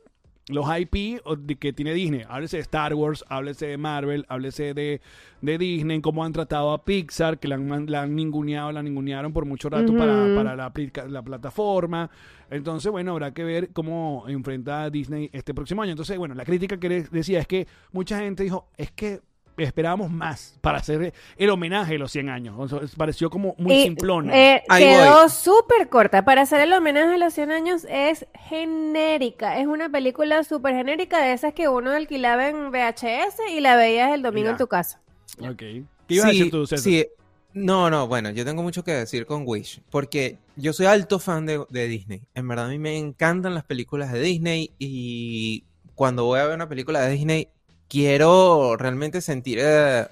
[0.50, 1.22] los IP
[1.60, 2.24] que tiene Disney.
[2.28, 5.02] Háblese de Star Wars, háblese de Marvel, háblese de,
[5.42, 9.34] de Disney, cómo han tratado a Pixar, que la han, la han ninguneado, la ningunearon
[9.34, 12.10] por mucho rato para, para la, plataforma.
[12.50, 15.92] Entonces, bueno, habrá que ver cómo enfrenta a Disney este próximo año.
[15.92, 19.22] Entonces, bueno, la crítica que decía es que mucha gente dijo, es que
[19.58, 22.56] esperábamos más para hacer el homenaje de los 100 años.
[22.58, 24.30] O sea, pareció como muy Y, simplón.
[24.32, 26.24] eh, quedó súper corta.
[26.26, 29.60] Para hacer el homenaje a los 100 años es genérica.
[29.60, 34.12] Es una película súper genérica de esas que uno alquilaba en VHS y la veías
[34.14, 34.52] el domingo Ya.
[34.52, 35.02] en tu casa.
[35.40, 35.58] Ok.
[35.58, 36.84] ¿Qué ibas a Sí, decir tú, César?
[36.84, 37.06] sí.
[37.54, 41.46] No, no, bueno, yo tengo mucho que decir con Wish, porque yo soy alto fan
[41.48, 42.22] de, de Disney.
[42.36, 45.64] En verdad a mí me encantan las películas de Disney y
[45.96, 47.48] cuando voy a ver una película de Disney
[47.88, 50.08] quiero realmente sentir, eh,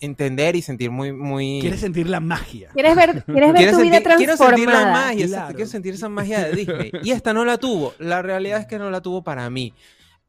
[0.00, 1.58] entender y sentir muy, muy...
[1.60, 2.70] ¿Quieres sentir la magia?
[2.74, 5.06] ¿Quieres ver, quieres ver tu vida sentir, quiero sentir la transformada?
[5.06, 5.54] magia, Claro.
[5.54, 6.92] quiero sentir esa magia de Disney.
[7.02, 7.94] Y esta no la tuvo.
[7.98, 9.72] La realidad es que no la tuvo para mí.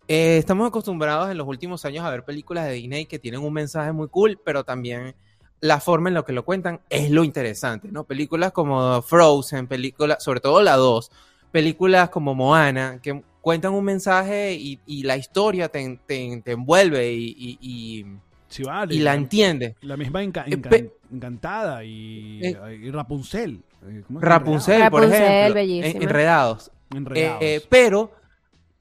[0.07, 3.51] Eh, estamos acostumbrados en los últimos años a ver películas de Disney que tienen un
[3.51, 5.15] mensaje muy cool, pero también
[5.59, 8.05] la forma en la que lo cuentan es lo interesante, ¿no?
[8.05, 11.11] Películas como Frozen, películas, sobre todo la 2,
[11.51, 17.13] películas como Moana, que cuentan un mensaje y, y la historia te, te- te envuelve
[17.13, 18.05] y, y- y-
[18.49, 18.93] Sí, vale.
[18.93, 19.75] y la entiende.
[19.83, 23.61] La misma enca- Eh, pe- encantada y, Eh, y Rapunzel.
[23.87, 24.25] Eh, ¿cómo es?
[24.25, 25.23] Rapunzel, por Rapunzel,
[25.57, 26.71] ejemplo, en- Enredados.
[26.93, 27.41] Enredados.
[27.41, 28.11] Eh, eh, pero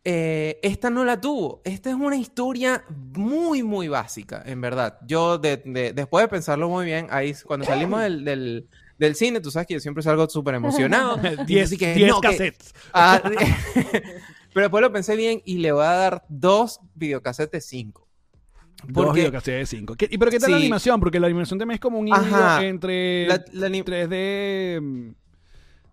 [0.04, 1.60] eh, esta no la tuvo.
[1.62, 2.82] Esta es una historia
[3.14, 4.98] muy, muy básica, en verdad.
[5.06, 8.66] Yo, de- de- después de pensarlo muy bien, ahí cuando salimos del, del-
[8.98, 11.18] del cine, tú sabes que yo siempre salgo súper emocionado.
[11.46, 12.74] Diez, Así que, cassettes.
[12.92, 13.20] ah,
[14.56, 18.08] pero después lo pensé bien y le voy a dar dos videocassettes de cinco.
[18.84, 19.94] Dos Porque videocassettes de cinco.
[19.96, 20.98] ¿Qué- ¿Y pero qué tal la animación?
[20.98, 22.64] Porque la animación también es como un híbrido Ajá.
[22.64, 24.80] entre la, la 3D...
[24.80, 25.10] mm,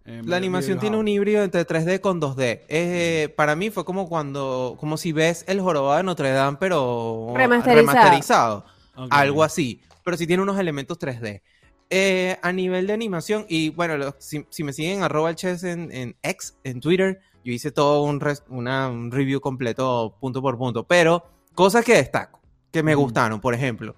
[0.05, 2.61] eh, la animación tiene un híbrido entre 3D con 2D.
[2.69, 7.33] Eh, para mí fue como cuando, como si ves el jorobado de Notre Dame, pero
[7.35, 7.75] Remasterizado.
[7.93, 8.65] remasterizado.
[9.09, 11.41] Algo así, pero sí tiene unos elementos 3D.
[11.89, 15.63] Eh, a nivel de animación, y bueno, lo- si, si me siguen arroba el chess
[15.65, 20.41] en, en X, en Twitter, yo hice todo un, res- una- un review completo punto
[20.41, 21.23] por punto, pero
[21.55, 22.39] cosas que destaco,
[22.71, 23.95] que me gustaron, por ejemplo.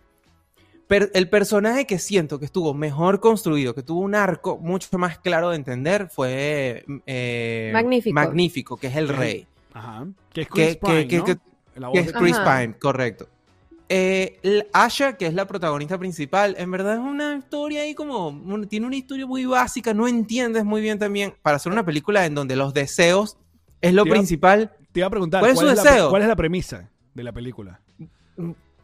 [0.87, 5.17] per- el personaje que siento que estuvo mejor construido, que tuvo un arco mucho más
[5.17, 8.13] claro de entender, fue eh, Magnífico.
[8.13, 9.47] Magnífico, que es el rey.
[9.73, 10.05] Ajá.
[10.31, 11.25] Que es Chris Que- Pine, que- ¿no?
[11.25, 12.59] que- es Chris Chris Ajá.
[12.61, 13.27] Pine, correcto.
[13.87, 18.29] Eh, el- Asha, que es la protagonista principal, en verdad es una historia ahí como.
[18.29, 21.35] un- tiene una historia muy básica, no entiendes muy bien también.
[21.41, 23.37] Para hacer una película en donde los deseos
[23.81, 26.09] es lo Te iba- principal, Te iba a preguntar, ¿Cuál es su la, deseo?
[26.09, 27.81] ¿cuál es la premisa de la película?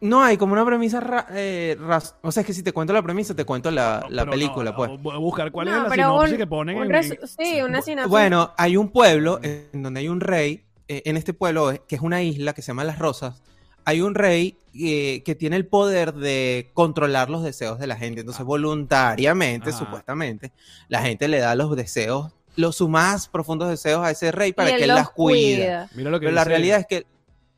[0.00, 0.98] no hay como una premisa.
[1.00, 1.76] ra- eh,
[2.22, 4.76] o sea, es que si te cuento la premisa, te cuento la, la película, no,
[4.76, 4.90] pues.
[5.02, 7.80] Voy a buscar cuál No, es la sinopsis un- que ponen un en- sí, una
[7.82, 8.10] sinopsis.
[8.10, 11.94] Bueno, hay un pueblo en donde hay un rey, eh, en este pueblo, eh, que
[11.96, 13.42] es una isla que se llama Las Rosas,
[13.84, 18.20] hay un rey eh, que tiene el poder de controlar los deseos de la gente.
[18.20, 19.78] Entonces, voluntariamente, Ajá.
[19.78, 20.52] supuestamente,
[20.88, 24.70] la gente le da los deseos, los sus más profundos deseos a ese rey para
[24.70, 25.86] Y que él los las cuide.
[25.94, 27.06] Mira lo que Pero la realidad es que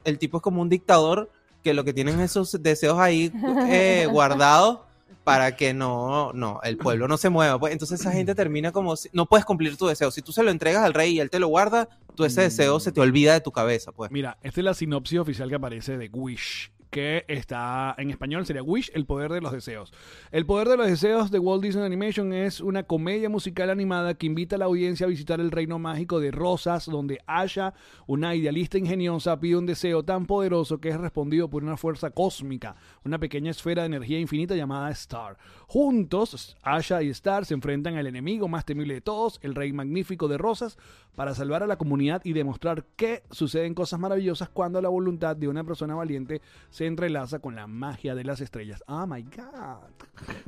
[0.05, 1.31] el tipo es como un dictador
[1.63, 3.33] que lo que tienen es esos deseos ahí
[3.69, 4.81] eh, guardados
[5.25, 7.59] para que no, no, el pueblo no se mueva.
[7.59, 10.11] Pues entonces esa gente termina como si, no puedes cumplir tu deseo.
[10.11, 12.45] Si tú se lo entregas al rey y él te lo guarda, tú ese Mm.
[12.45, 14.11] deseo se te olvida de tu cabeza, pues.
[14.11, 16.71] Mira, esta es la sinopsis oficial que aparece de Wish.
[16.95, 19.93] Que está en español, sería Wish, El Poder de los Deseos.
[20.31, 24.27] El Poder de los Deseos de Walt Disney Animation es una comedia musical animada que
[24.27, 27.75] invita a la audiencia a visitar el reino mágico de Rosas, donde Asha,
[28.07, 32.77] una idealista ingeniosa, pide un deseo tan poderoso que es respondido por una fuerza cósmica,
[33.05, 35.37] una pequeña esfera de energía infinita llamada Star.
[35.67, 40.29] Juntos, Asha y Star se enfrentan al enemigo más temible de todos, el rey magnífico
[40.29, 40.79] de Rosas,
[41.17, 45.49] para salvar a la comunidad y demostrar que suceden cosas maravillosas cuando la voluntad de
[45.49, 46.41] una persona valiente
[46.71, 48.83] se entrelaza con la magia de las estrellas.
[48.87, 49.91] Oh my God.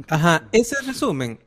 [0.08, 1.38] Ajá, ese resumen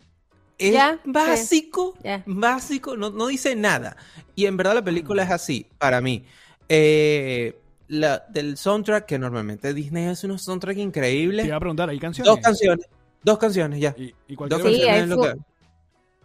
[0.58, 2.24] es Ya, básico, Ya.
[2.26, 3.96] básico, no, no dice nada.
[4.36, 6.26] Y en verdad la película es así, para mí.
[6.68, 11.46] Eh, la, del soundtrack, que normalmente Disney hace unos soundtracks Te increíbles.
[11.46, 12.32] iba a preguntar, ¿hay canciones?
[12.32, 12.86] Dos canciones,
[13.24, 13.96] dos canciones ya.
[13.98, 15.36] ¿Y, y cuál Dos Sí, canciones hay es lo fu- que-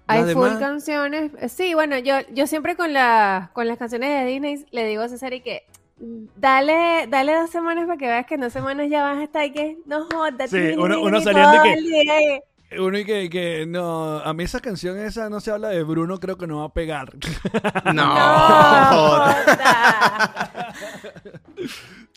[0.06, 1.32] Hay full canciones.
[1.50, 5.08] Sí, bueno, yo, yo siempre con, la, con las canciones de Disney le digo a
[5.08, 5.62] César y que
[5.98, 9.44] dale, dale dos semanas para que veas que en dos semanas ya vas a estar
[9.44, 10.50] y que no jodas.
[10.50, 12.42] Sí, uno- uno saliendo que-.
[12.76, 16.18] Uno y que, que no, a mí esa canción esa no se habla de Bruno,
[16.18, 17.12] creo que no va a pegar.
[17.94, 19.24] No, No.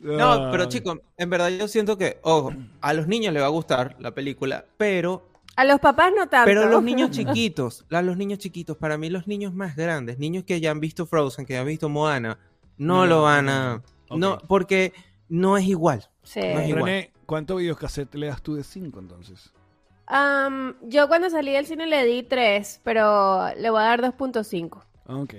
[0.02, 3.50] No, pero chicos, en verdad yo siento que, ojo, a los niños les va a
[3.50, 6.46] gustar la película, pero A los papás no tanto.
[6.46, 10.44] Pero los niños chiquitos, a los niños chiquitos, para mí los niños más grandes, niños
[10.44, 12.38] que ya han visto Frozen, que ya han visto Moana,
[12.78, 13.82] no, No, lo van a...
[14.10, 14.94] No, porque
[15.30, 16.08] no es igual.
[16.24, 16.40] Sí.
[16.40, 16.86] No es igual.
[16.86, 19.52] René, ¿cuántos videocassette le das tú de 5 entonces?
[20.84, 24.82] Yo cuando salí del cine le di 3, pero le voy a dar 2.5.
[25.08, 25.34] Ok.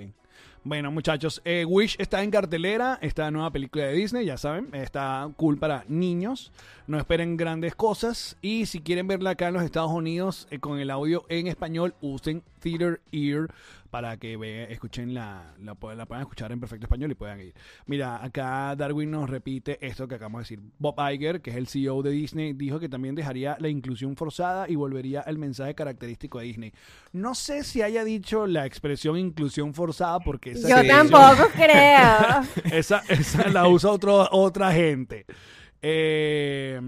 [0.64, 5.30] Bueno, muchachos, eh, Wish está en cartelera, esta nueva película de Disney, ya saben, está
[5.36, 6.52] cool para niños,
[6.86, 10.78] no esperen grandes cosas y si quieren verla acá en los Estados Unidos eh, con
[10.78, 13.48] el audio en español, usen Theater Ear
[13.90, 17.40] para que ve- escuchen la, la, pu- la puedan escuchar en perfecto español y puedan
[17.40, 17.54] ir.
[17.86, 20.60] Mira, acá Darwin nos repite esto que acabamos de decir.
[20.78, 24.68] Bob Iger, que es el CEO de Disney, dijo que también dejaría la inclusión forzada
[24.68, 26.72] y volvería al mensaje característico de Disney.
[27.12, 32.42] No sé si haya dicho la expresión inclusión forzada porque esa Yo tampoco creo.
[32.78, 35.24] esa, esa la usa otro, otra gente.
[35.80, 36.80] Eh,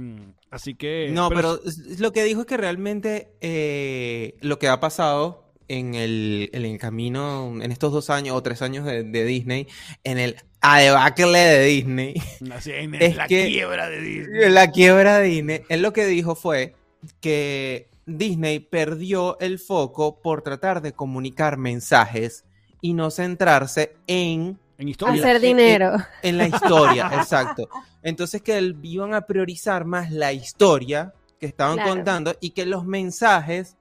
[0.50, 1.10] así que.
[1.12, 1.58] No, pero,
[1.98, 6.78] lo que dijo es que realmente eh, lo que ha pasado en el, en el
[6.78, 9.68] camino, en estos dos años o tres años de, de Disney,
[10.02, 12.14] en el adebacle de Disney,
[12.52, 14.50] Así, en es la que- quiebra de Disney.
[14.50, 16.74] la quiebra de Disney, él lo que dijo fue
[17.20, 22.44] que Disney perdió el foco por tratar de comunicar mensajes
[22.80, 25.22] y no centrarse en, En historia.
[25.22, 25.92] Hacer dinero.
[26.22, 27.68] en la historia, exacto.
[28.02, 31.90] Entonces que él- iban a priorizar más la historia que estaban Claro.
[31.90, 33.76] contando y que los mensajes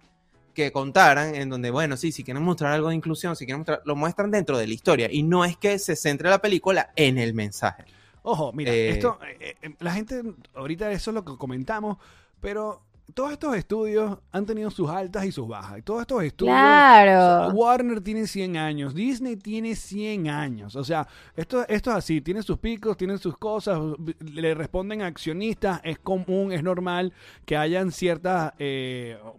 [0.60, 3.82] que contaran, en donde, bueno, sí, si quieren mostrar algo de inclusión, si quieren mostrar,
[3.86, 7.18] lo muestran dentro de la historia y no es que se centre la película en
[7.18, 7.86] el mensaje.
[8.24, 10.22] Ojo, mira, Eh, esto, eh, eh, la gente,
[10.54, 11.98] ahorita eso es lo que comentamos,
[12.42, 12.82] pero
[13.14, 15.80] todos estos estudios han tenido sus altas y sus bajas.
[15.80, 16.56] Y todos estos estudios.
[16.56, 17.54] Claro.
[17.54, 20.76] Warner tiene 100 años, Disney tiene 100 años.
[20.76, 23.80] O sea, esto, esto es así, tiene sus picos, tiene sus cosas,
[24.20, 27.14] le responden a accionistas, es común, es normal
[27.46, 28.52] que hayan ciertos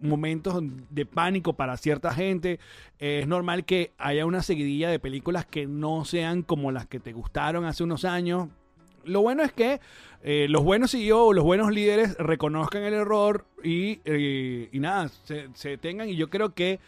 [0.01, 2.59] momentos de pánico para cierta gente.
[2.99, 6.99] Eh, es normal que haya una seguidilla de películas que no sean como las que
[6.99, 8.49] te gustaron hace unos años.
[9.05, 9.79] Lo bueno es que
[10.23, 15.47] eh, los buenos CEO, los buenos líderes reconozcan el error y, eh, y nada, se,
[15.53, 16.09] se tengan.
[16.09, 16.79] Y yo creo que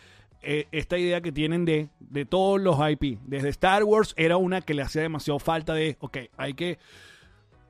[0.45, 4.61] eh, esta idea que tienen de, de todos los IP, desde Star Wars, era una
[4.61, 6.77] que le hacía demasiado falta de, ok, hay que,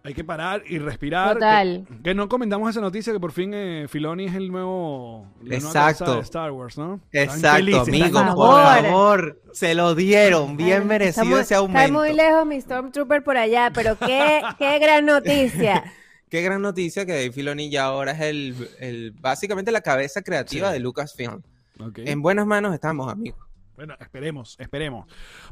[0.06, 1.36] hay que parar y respirar.
[1.36, 1.86] Total.
[1.88, 5.56] Que, que no comentamos esa noticia que por fin eh, Filoni es el nuevo la
[5.56, 6.16] Exacto.
[6.16, 7.00] de Star Wars, ¿no?
[7.12, 8.64] Exacto, amigo, por favor.
[8.86, 11.80] favor, se lo dieron, bien Ay, merecido está muy- ese aumento.
[11.80, 15.84] Está muy lejos mi Stormtrooper por allá, pero qué, qué gran noticia.
[16.30, 20.68] Qué gran noticia que Dave Filoni ya ahora es el, el- básicamente la cabeza creativa
[20.68, 20.74] Sí.
[20.74, 21.42] de Lucasfilm.
[21.80, 22.00] Ok.
[22.00, 23.40] En buenas manos estamos, amigos.
[23.76, 25.08] Bueno, esperemos, esperemos.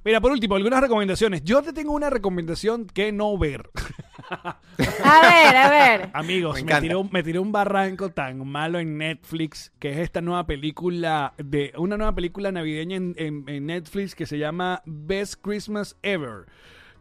[0.06, 1.44] Mira, por último, algunas recomendaciones.
[1.44, 3.70] Yo te tengo una recomendación que no ver.
[4.32, 6.10] A ver, a ver.
[6.14, 10.22] Amigos, Me me, un- me tiré un barranco tan malo en Netflix, que es esta
[10.22, 15.36] nueva película, de una nueva película navideña en, en- en Netflix que se llama Best
[15.42, 16.46] Christmas Ever.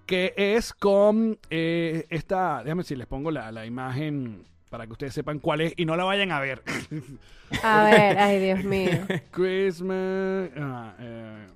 [0.06, 5.14] Que es con eh, esta, déjame si les pongo la, la imagen para que ustedes
[5.14, 6.62] sepan cuál es y no la vayan a ver.
[7.64, 8.90] A ver, ay, Dios mío.
[9.32, 11.46] Christmas ah, eh,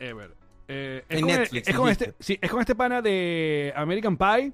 [0.00, 0.30] Ever.
[0.68, 2.04] Eh, es En con, Netflix, es con dijiste.
[2.10, 4.52] este, sí, es con este pana de American Pie.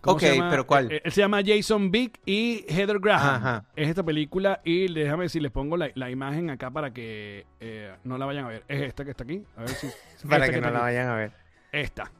[0.00, 0.50] ¿Cómo Ok, se llama?
[0.50, 0.92] pero ¿cuál?
[0.92, 3.34] Eh, Él se llama Jason Big y Heather Graham.
[3.36, 3.64] Ajá.
[3.74, 7.46] Es esta película y déjame ver si les pongo la, la imagen acá para que
[7.60, 8.64] eh, no la vayan a ver.
[8.68, 9.42] Es esta que está aquí.
[9.56, 9.88] A ver si.
[10.28, 10.84] Para que no la aquí.
[10.86, 11.32] vayan a ver.
[11.72, 12.10] Esta.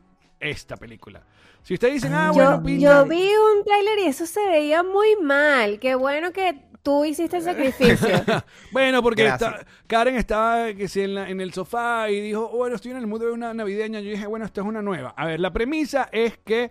[0.40, 1.22] esta película.
[1.62, 4.82] Si ustedes dicen, ah, Yo, bueno, pinta- yo vi un tráiler y eso se veía
[4.82, 5.78] muy mal.
[5.80, 8.08] Qué bueno que tú hiciste el sacrificio.
[8.72, 12.76] Bueno, porque está- Karen estaba que si en, la- en el sofá y dijo, bueno,
[12.76, 14.00] estoy en el mundo de una navideña.
[14.00, 15.14] Yo dije, bueno, esta es una nueva.
[15.16, 16.70] A ver, la premisa es que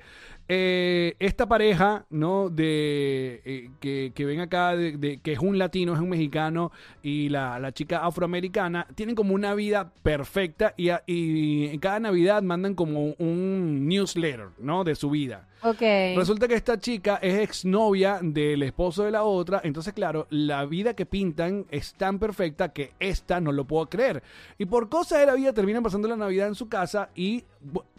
[0.50, 2.50] eh, esta pareja, ¿no?
[2.50, 6.72] De eh, que, que ven acá, de, de- que es un latino, es un mexicano
[7.04, 12.00] y la, la chica afroamericana, tienen como una vida perfecta y, a- y en cada
[12.00, 14.84] Navidad mandan como un newsletter, ¿no?
[14.86, 15.48] De su vida.
[15.62, 15.82] Ok.
[16.16, 20.94] Resulta que esta chica es exnovia del esposo de la otra, entonces claro, la vida
[20.94, 24.24] que pintan es tan perfecta que esta no lo puedo creer.
[24.58, 27.44] Y por cosas de la vida terminan pasando la Navidad en su casa y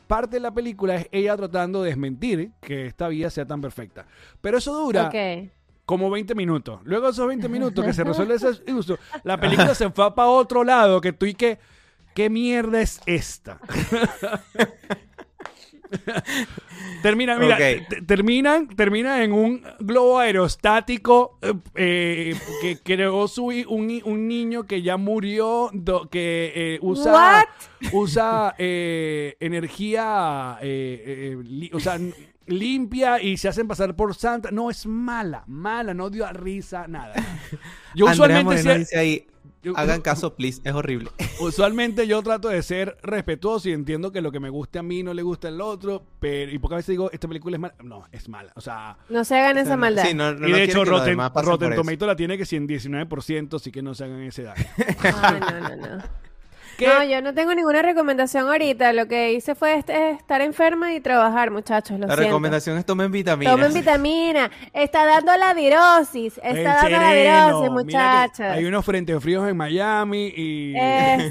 [0.06, 4.06] parte de la película es ella tratando de desmentir que esta vida sea tan perfecta.
[4.40, 5.10] Pero eso dura
[5.88, 6.80] como 20 minutos.
[6.84, 10.28] Luego de esos 20 minutos que se resuelve ese uso, la película se fue para
[10.28, 11.58] otro lado que tú y que,
[12.14, 13.58] ¿qué mierda es esta?
[17.02, 17.56] Termina, mira,
[18.06, 21.38] terminan, termina en un globo aerostático
[21.74, 27.92] eh, que creó su, un, un niño que ya murió, do- que eh, usa, What?
[27.92, 31.98] usa eh, energía, eh, eh, li- o sea,
[32.46, 34.50] limpia y se hacen pasar por santa.
[34.50, 37.14] No, es mala, mala, no dio a risa, nada.
[37.94, 39.26] Yo Andrea usualmente, Moreno sí- dice ahí,
[39.62, 41.10] yo- hagan caso, please, es horrible.
[41.40, 45.02] usualmente yo trato de ser respetuoso y entiendo que lo que me guste a mí
[45.02, 47.74] no le gusta al otro, pero y pocas veces digo, esta película es mala.
[47.82, 48.52] No, es mala.
[48.56, 50.04] O sea, No se hagan esa maldad.
[50.06, 51.74] Sí, no, no, y de hecho Rotten, Rotten.
[51.74, 54.64] Tomato la tiene que si en 19%, así que no se hagan ese daño.
[55.02, 56.27] Ay, no, no, no.
[56.78, 56.86] ¿Qué?
[56.86, 58.92] No, yo no tengo ninguna recomendación ahorita.
[58.92, 61.98] Lo que hice fue est- estar enferma y trabajar, muchachos.
[61.98, 62.30] Lo La siento.
[62.30, 63.52] recomendación es tomen vitaminas.
[63.52, 64.48] Tomen vitamina.
[64.72, 66.40] Está dando la virosis.
[66.42, 68.46] El Está dando la virosis, muchachos.
[68.46, 70.72] Hay unos frentes fríos en Miami y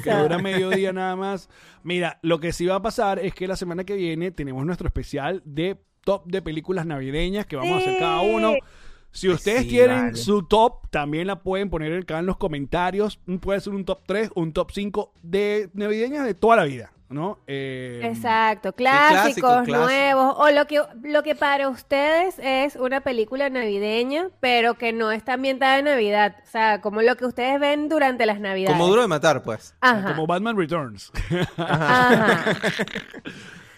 [0.04, 1.50] que dura mediodía nada más.
[1.82, 4.88] Mira, lo que sí va a pasar es que la semana que viene tenemos nuestro
[4.88, 8.54] especial de top de películas navideñas que vamos a hacer cada uno.
[9.18, 10.16] Si ustedes Sí, quieren vale.
[10.16, 13.20] su top, también la pueden poner acá en los comentarios.
[13.42, 17.40] Puede ser un top 3 un top 5 de navideñas de toda la vida, ¿no?
[17.48, 19.14] Eh, Exacto, clásico,
[19.48, 19.78] clásicos, clásico.
[19.86, 25.12] nuevos, o lo que, lo que para ustedes es una película navideña, pero que no
[25.12, 28.78] está ambientada en Navidad, o sea, como lo que ustedes ven durante las Navidades.
[28.78, 29.74] Como duro de matar, pues.
[29.82, 30.10] Ajá.
[30.14, 31.12] Como Batman Returns.
[31.58, 32.46] Ajá.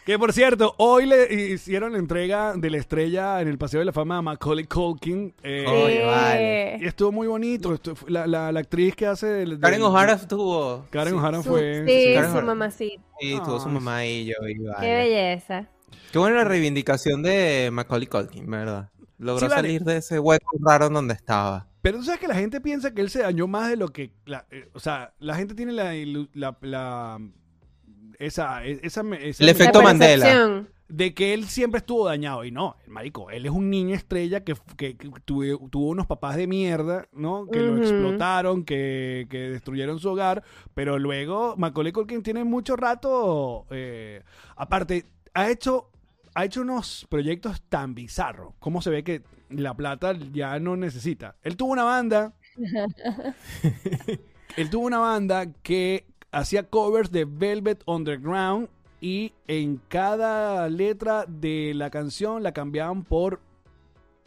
[0.10, 3.86] Que por cierto, hoy le hicieron la entrega de la estrella en el Paseo de
[3.86, 5.36] la Fama a Macaulay Culkin.
[5.44, 6.78] eh, Oye, vale.
[6.82, 7.80] y estuvo muy bonito.
[8.08, 9.28] La, la- la actriz que hace.
[9.28, 10.88] del- del- Karen O'Hara estuvo.
[10.90, 11.84] Karen sí, O'Hara Su- fue.
[11.88, 13.04] sí, Karen su mamacita.
[13.20, 14.34] Sí, tuvo su Ay, mamá y yo.
[14.48, 14.80] y vale.
[14.88, 15.68] Qué belleza.
[16.12, 18.90] Qué buena la reivindicación de Macaulay Culkin, ¿verdad?
[19.20, 19.62] Logró Sí, vale.
[19.62, 21.68] salir de ese hueco raro en donde estaba.
[21.84, 24.10] Pero tú sabes que la gente piensa que él se dañó más de lo que.
[24.26, 25.94] la- eh, o sea, la gente tiene la.
[26.34, 27.20] la- la-
[28.20, 30.66] esa, esa, esa- El efecto La Mandela.
[30.90, 32.44] de que él siempre estuvo dañado.
[32.46, 36.06] Y no, el marico, él es un niño estrella que, que- que tuve- tuvo unos
[36.08, 37.46] papás de mierda, ¿no?
[37.48, 40.44] Que lo explotaron, que, que destruyeron su hogar.
[40.74, 43.66] Pero luego, Macaulay Culkin tiene mucho rato.
[43.72, 44.24] eh,
[44.56, 45.90] aparte, ha hecho,
[46.34, 48.54] ha hecho unos proyectos tan bizarros.
[48.60, 51.36] Como se ve que la plata ya no necesita.
[51.44, 52.34] Él tuvo una banda.
[54.58, 58.70] él tuvo una banda que hacía covers de Velvet Underground
[59.02, 63.40] y en cada letra de la canción la cambiaban por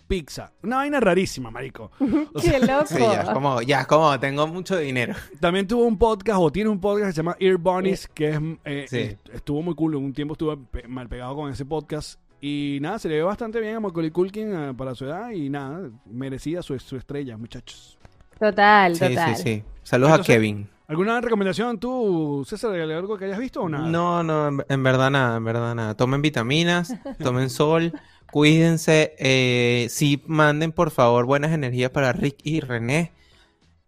[0.08, 0.52] pizza.
[0.62, 1.90] Una vaina rarísima, marico.
[2.34, 2.86] O sea, Qué loco.
[2.86, 5.14] Sí, ya es como, ya es como, tengo mucho dinero.
[5.40, 8.40] también tuvo un podcast o tiene un podcast que se llama Ear Bunnies, que es,
[8.64, 9.30] eh, Sí.
[9.32, 9.94] estuvo muy cool.
[9.94, 12.18] Un tiempo estuve mal pegado con ese podcast.
[12.40, 15.48] Y nada, se le ve bastante bien a Macaulay Culkin eh, para su edad y
[15.48, 17.98] nada, merecía su, su estrella, muchachos.
[18.38, 19.36] Total, Sí, total.
[19.36, 19.62] sí, sí.
[19.84, 20.68] Saludos Entonces- a Kevin.
[20.88, 23.86] ¿Alguna recomendación tú, César, de algo que hayas visto o nada?
[23.88, 25.94] No, no, en, en verdad nada, en verdad nada.
[25.96, 27.92] Tomen vitaminas, tomen sol,
[28.30, 29.14] cuídense.
[29.18, 33.12] Eh, sí, manden por favor buenas energías para Rick y René.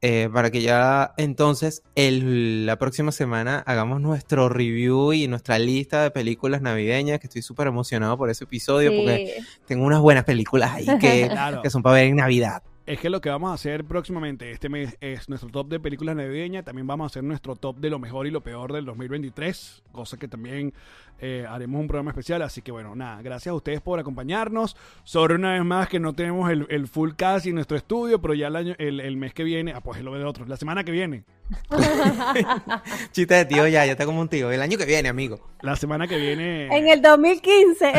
[0.06, 6.02] eh, para que ya entonces el- la próxima semana hagamos nuestro review y nuestra lista
[6.02, 10.72] de películas navideñas, que estoy súper emocionado por ese episodio, porque tengo unas buenas películas
[10.72, 11.62] ahí que, Claro.
[11.62, 12.62] que son para ver en Navidad.
[12.86, 16.16] Es que lo que vamos a hacer próximamente este mes es nuestro top de películas
[16.16, 16.66] navideñas.
[16.66, 19.84] También vamos a hacer nuestro top de lo mejor y lo peor del 2023.
[19.90, 20.74] Cosa que también
[21.18, 22.42] eh, haremos un programa especial.
[22.42, 24.76] Así que bueno, nada, gracias a ustedes por acompañarnos.
[25.02, 28.34] Sobre una vez más que no tenemos el, el full cast en nuestro estudio, pero
[28.34, 30.58] ya el, año, el, el mes que viene, ah, pues es lo de otro, la
[30.58, 31.24] semana que viene.
[33.12, 34.52] Chiste de tío ya, ya está como un tío.
[34.52, 35.40] El año que viene, amigo.
[35.62, 37.92] La semana que viene En el 2015.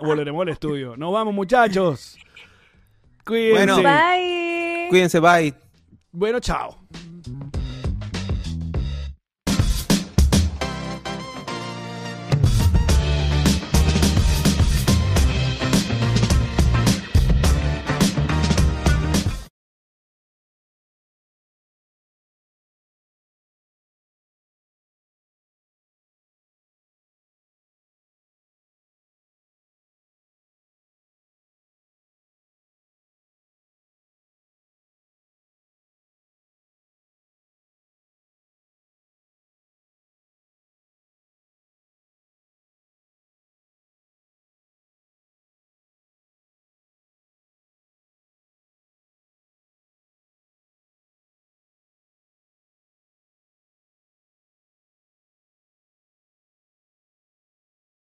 [0.02, 0.96] volveremos al estudio.
[0.96, 2.16] Nos vamos, muchachos.
[3.30, 3.56] Cuídense.
[3.56, 3.74] Bueno.
[3.76, 4.86] Bueno, Bye.
[4.90, 5.54] Cuídense, bye.
[6.40, 6.76] chao.